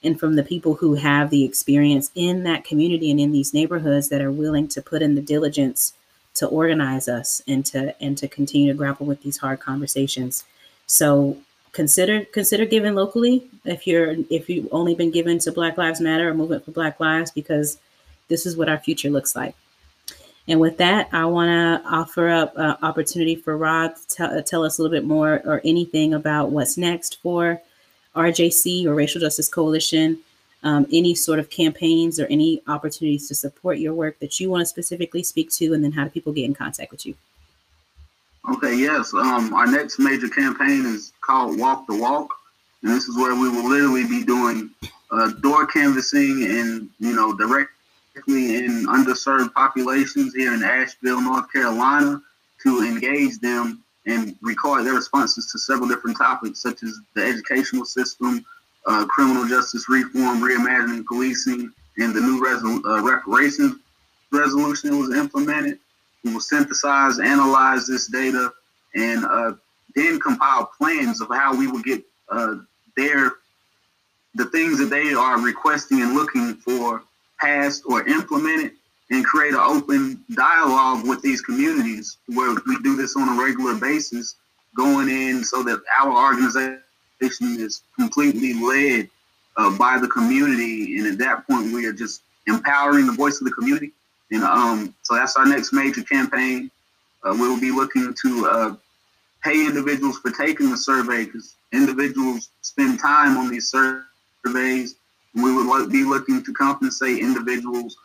and 0.04 0.20
from 0.20 0.37
the 0.37 0.42
people 0.42 0.74
who 0.74 0.94
have 0.94 1.31
the 1.31 1.44
experience 1.44 2.11
in 2.14 2.44
that 2.44 2.64
community 2.64 3.11
and 3.11 3.18
in 3.18 3.33
these 3.33 3.54
neighborhoods 3.54 4.11
that 4.11 4.20
are 4.20 4.31
willing 4.31 4.68
to 4.68 4.83
put 4.83 5.02
in 5.02 5.14
the 5.14 5.22
diligence 5.22 5.94
to 6.35 6.46
organize 6.46 7.09
us 7.09 7.42
and 7.48 7.64
to 7.66 8.00
and 8.02 8.16
to 8.18 8.28
continue 8.28 8.70
to 8.70 8.76
grapple 8.76 9.07
with 9.07 9.22
these 9.22 9.38
hard 9.38 9.61
conversations. 9.61 10.44
So 10.87 11.38
consider 11.72 12.24
consider 12.26 12.64
giving 12.64 12.94
locally 12.94 13.46
if 13.64 13.87
you're 13.87 14.16
if 14.31 14.48
you've 14.48 14.68
only 14.72 14.94
been 14.94 15.11
given 15.11 15.38
to 15.40 15.52
Black 15.52 15.76
Lives 15.76 16.00
Matter 16.00 16.28
or 16.28 16.35
Movement 16.35 16.64
for 16.64 16.72
Black 16.72 17.00
Lives 17.00 17.31
because 17.31 17.78
this 18.28 18.46
is 18.46 18.57
what 18.57 18.68
our 18.68 18.78
future 18.78 19.11
looks 19.11 19.35
like. 19.35 19.54
And 20.48 20.61
with 20.61 20.78
that, 20.78 21.09
I 21.12 21.26
want 21.26 21.50
to 21.50 21.88
offer 21.88 22.31
up 22.31 22.57
an 22.57 22.76
opportunity 22.83 23.37
for 23.37 23.57
Rob 23.57 23.96
to 23.96 24.09
tell, 24.09 24.42
tell 24.42 24.64
us 24.64 24.78
a 24.78 24.83
little 24.83 24.96
bit 24.96 25.04
more 25.04 25.42
or 25.44 25.61
anything 25.62 26.14
about 26.14 26.50
what's 26.50 26.78
next 26.78 27.20
for 27.20 27.61
RJC 28.16 28.87
or 28.87 28.94
Racial 28.94 29.20
Justice 29.20 29.48
Coalition, 29.48 30.18
um, 30.62 30.87
any 30.90 31.14
sort 31.14 31.38
of 31.38 31.50
campaigns 31.50 32.18
or 32.18 32.26
any 32.26 32.62
opportunities 32.66 33.28
to 33.28 33.35
support 33.35 33.78
your 33.78 33.92
work 33.92 34.18
that 34.20 34.40
you 34.40 34.50
want 34.50 34.62
to 34.62 34.66
specifically 34.66 35.22
speak 35.22 35.50
to, 35.52 35.74
and 35.74 35.85
then 35.85 35.92
how 35.92 36.04
do 36.04 36.11
people 36.11 36.33
get 36.33 36.46
in 36.46 36.54
contact 36.54 36.90
with 36.90 37.04
you? 37.04 37.14
Okay, 38.50 38.76
yes. 38.76 39.12
Um, 39.12 39.52
our 39.52 39.66
next 39.66 39.98
major 39.98 40.28
campaign 40.28 40.87
is 40.87 41.12
called 41.20 41.58
Walk 41.58 41.87
the 41.87 41.96
Walk, 41.96 42.34
and 42.82 42.92
this 42.92 43.06
is 43.06 43.16
where 43.16 43.34
we 43.34 43.48
will 43.50 43.68
literally 43.68 44.06
be 44.06 44.24
doing 44.24 44.70
uh, 45.11 45.32
door 45.42 45.66
canvassing 45.66 46.46
and 46.48 46.88
you 46.98 47.14
know 47.14 47.34
directly 47.37 48.56
in 48.56 48.87
underserved 48.87 49.52
populations 49.52 50.34
here 50.34 50.54
in 50.54 50.64
Asheville, 50.64 51.20
North 51.20 51.52
Carolina, 51.52 52.22
to 52.62 52.82
engage 52.82 53.38
them 53.40 53.82
and 54.06 54.34
record 54.40 54.87
their 54.87 54.94
responses 54.94 55.52
to 55.52 55.58
several 55.58 55.88
different 55.88 56.16
topics, 56.16 56.62
such 56.62 56.82
as 56.82 56.98
the 57.14 57.22
educational 57.22 57.84
system, 57.84 58.42
uh, 58.87 59.04
criminal 59.06 59.46
justice 59.46 59.88
reform, 59.90 60.40
reimagining 60.40 61.04
policing, 61.04 61.70
and 61.98 62.14
the 62.14 62.20
new 62.20 62.40
resol- 62.40 62.84
uh, 62.87 63.02
reparations 63.02 63.76
resolution 64.32 64.98
was 64.98 65.14
implemented. 65.14 65.78
We 66.24 66.33
will 66.33 66.40
synthesize, 66.40 67.18
analyze 67.18 67.87
this 67.87 68.09
data, 68.09 68.52
and 68.94 69.24
uh, 69.24 69.52
then 69.94 70.18
compile 70.20 70.70
plans 70.78 71.20
of 71.20 71.28
how 71.28 71.57
we 71.57 71.66
will 71.66 71.83
get 71.83 72.02
uh, 72.28 72.57
their 72.96 73.33
the 74.35 74.46
things 74.46 74.78
that 74.78 74.90
they 74.90 75.12
are 75.14 75.40
requesting 75.40 76.02
and 76.02 76.14
looking 76.14 76.54
for 76.54 77.02
passed 77.40 77.83
or 77.87 78.07
implemented 78.07 78.72
and 79.11 79.24
create 79.24 79.54
an 79.54 79.61
open 79.61 80.22
dialogue 80.35 81.07
with 81.07 81.22
these 81.22 81.40
communities 81.40 82.18
where 82.26 82.54
we 82.66 82.78
do 82.83 82.94
this 82.94 83.16
on 83.16 83.28
a 83.28 83.42
regular 83.42 83.74
basis, 83.74 84.37
going 84.76 85.09
in 85.09 85.42
so 85.42 85.62
that 85.62 85.81
our 85.98 86.12
organization 86.12 86.81
is 87.59 87.83
completely 87.98 88.54
led 88.54 89.09
uh, 89.57 89.76
by 89.76 89.98
the 89.98 90.09
community. 90.09 90.98
And 90.98 91.07
at 91.07 91.18
that 91.18 91.46
point, 91.46 91.72
we 91.72 91.87
are 91.87 91.92
just 91.92 92.22
empowering 92.46 93.07
the 93.07 93.12
voice 93.12 93.40
of 93.40 93.46
the 93.46 93.52
community. 93.52 93.92
And 94.30 94.42
um, 94.42 94.94
so 95.02 95.14
that's 95.14 95.36
our 95.36 95.46
next 95.46 95.72
major 95.72 96.02
campaign. 96.02 96.70
Uh, 97.24 97.34
we'll 97.38 97.60
be 97.60 97.70
looking 97.70 98.14
to 98.22 98.48
uh, 98.50 98.76
pay 99.42 99.66
individuals 99.66 100.18
for 100.18 100.30
taking 100.30 100.70
the 100.70 100.76
survey 100.76 101.24
because 101.24 101.54
individuals 101.72 102.50
spend 102.62 103.00
time 103.00 103.36
on 103.36 103.50
these 103.50 103.68
surveys 103.68 104.96
we 105.42 105.52
would 105.52 105.90
be 105.90 106.04
looking 106.04 106.42
to 106.42 106.52
compensate 106.52 107.18
individuals 107.18 107.96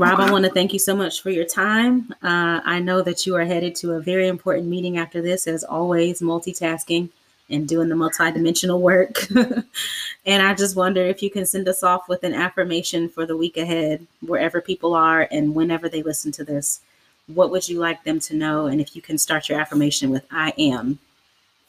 Rob, 0.00 0.18
I 0.18 0.32
want 0.32 0.46
to 0.46 0.50
thank 0.50 0.72
you 0.72 0.78
so 0.78 0.96
much 0.96 1.20
for 1.20 1.28
your 1.28 1.44
time. 1.44 2.10
Uh, 2.22 2.62
I 2.64 2.80
know 2.80 3.02
that 3.02 3.26
you 3.26 3.36
are 3.36 3.44
headed 3.44 3.74
to 3.76 3.92
a 3.92 4.00
very 4.00 4.28
important 4.28 4.66
meeting 4.66 4.96
after 4.96 5.20
this, 5.20 5.46
as 5.46 5.62
always, 5.62 6.22
multitasking 6.22 7.10
and 7.50 7.68
doing 7.68 7.90
the 7.90 7.94
multidimensional 7.94 8.80
work. 8.80 9.30
and 10.24 10.42
I 10.42 10.54
just 10.54 10.74
wonder 10.74 11.02
if 11.02 11.22
you 11.22 11.28
can 11.30 11.44
send 11.44 11.68
us 11.68 11.82
off 11.82 12.08
with 12.08 12.24
an 12.24 12.32
affirmation 12.32 13.10
for 13.10 13.26
the 13.26 13.36
week 13.36 13.58
ahead, 13.58 14.06
wherever 14.22 14.62
people 14.62 14.94
are 14.94 15.28
and 15.30 15.54
whenever 15.54 15.86
they 15.86 16.02
listen 16.02 16.32
to 16.32 16.44
this. 16.44 16.80
What 17.26 17.50
would 17.50 17.68
you 17.68 17.78
like 17.78 18.02
them 18.02 18.20
to 18.20 18.34
know? 18.34 18.68
And 18.68 18.80
if 18.80 18.96
you 18.96 19.02
can 19.02 19.18
start 19.18 19.50
your 19.50 19.60
affirmation 19.60 20.08
with 20.08 20.24
I 20.30 20.54
am. 20.56 20.98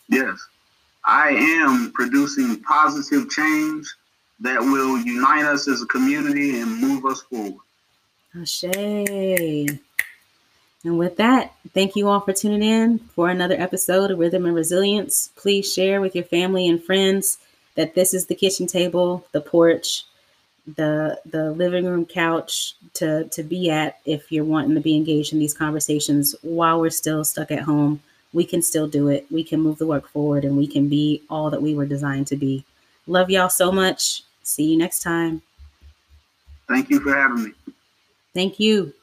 Yes. 0.07 0.37
I 1.03 1.31
am 1.31 1.91
producing 1.91 2.61
positive 2.61 3.29
change 3.29 3.93
that 4.39 4.61
will 4.61 4.99
unite 4.99 5.43
us 5.43 5.67
as 5.67 5.81
a 5.81 5.87
community 5.87 6.61
and 6.61 6.79
move 6.79 7.05
us 7.05 7.23
forward. 7.23 7.59
Ashe. 8.39 8.63
And 10.83 10.97
with 10.97 11.17
that, 11.17 11.53
thank 11.73 11.95
you 11.95 12.07
all 12.07 12.21
for 12.21 12.33
tuning 12.33 12.63
in 12.63 12.99
for 12.99 13.29
another 13.29 13.55
episode 13.59 14.09
of 14.09 14.19
Rhythm 14.19 14.45
and 14.45 14.55
Resilience. 14.55 15.29
Please 15.35 15.71
share 15.71 16.01
with 16.01 16.15
your 16.15 16.23
family 16.23 16.67
and 16.67 16.83
friends 16.83 17.37
that 17.75 17.93
this 17.93 18.13
is 18.13 18.25
the 18.25 18.35
kitchen 18.35 18.67
table, 18.67 19.25
the 19.31 19.41
porch, 19.41 20.05
the 20.75 21.19
the 21.25 21.51
living 21.51 21.85
room 21.85 22.05
couch 22.05 22.75
to 22.93 23.25
to 23.25 23.43
be 23.43 23.69
at 23.69 23.99
if 24.05 24.31
you're 24.31 24.45
wanting 24.45 24.75
to 24.75 24.81
be 24.81 24.95
engaged 24.95 25.33
in 25.33 25.39
these 25.39 25.53
conversations 25.53 26.35
while 26.41 26.79
we're 26.79 26.89
still 26.89 27.23
stuck 27.23 27.51
at 27.51 27.63
home. 27.63 28.01
We 28.33 28.45
can 28.45 28.61
still 28.61 28.87
do 28.87 29.09
it. 29.09 29.25
We 29.29 29.43
can 29.43 29.59
move 29.59 29.77
the 29.77 29.87
work 29.87 30.07
forward 30.07 30.45
and 30.45 30.57
we 30.57 30.67
can 30.67 30.87
be 30.87 31.21
all 31.29 31.49
that 31.49 31.61
we 31.61 31.75
were 31.75 31.85
designed 31.85 32.27
to 32.27 32.37
be. 32.37 32.63
Love 33.07 33.29
y'all 33.29 33.49
so 33.49 33.71
much. 33.71 34.23
See 34.43 34.71
you 34.71 34.77
next 34.77 35.01
time. 35.01 35.41
Thank 36.67 36.89
you 36.89 37.01
for 37.01 37.13
having 37.13 37.43
me. 37.43 37.51
Thank 38.33 38.59
you. 38.59 38.93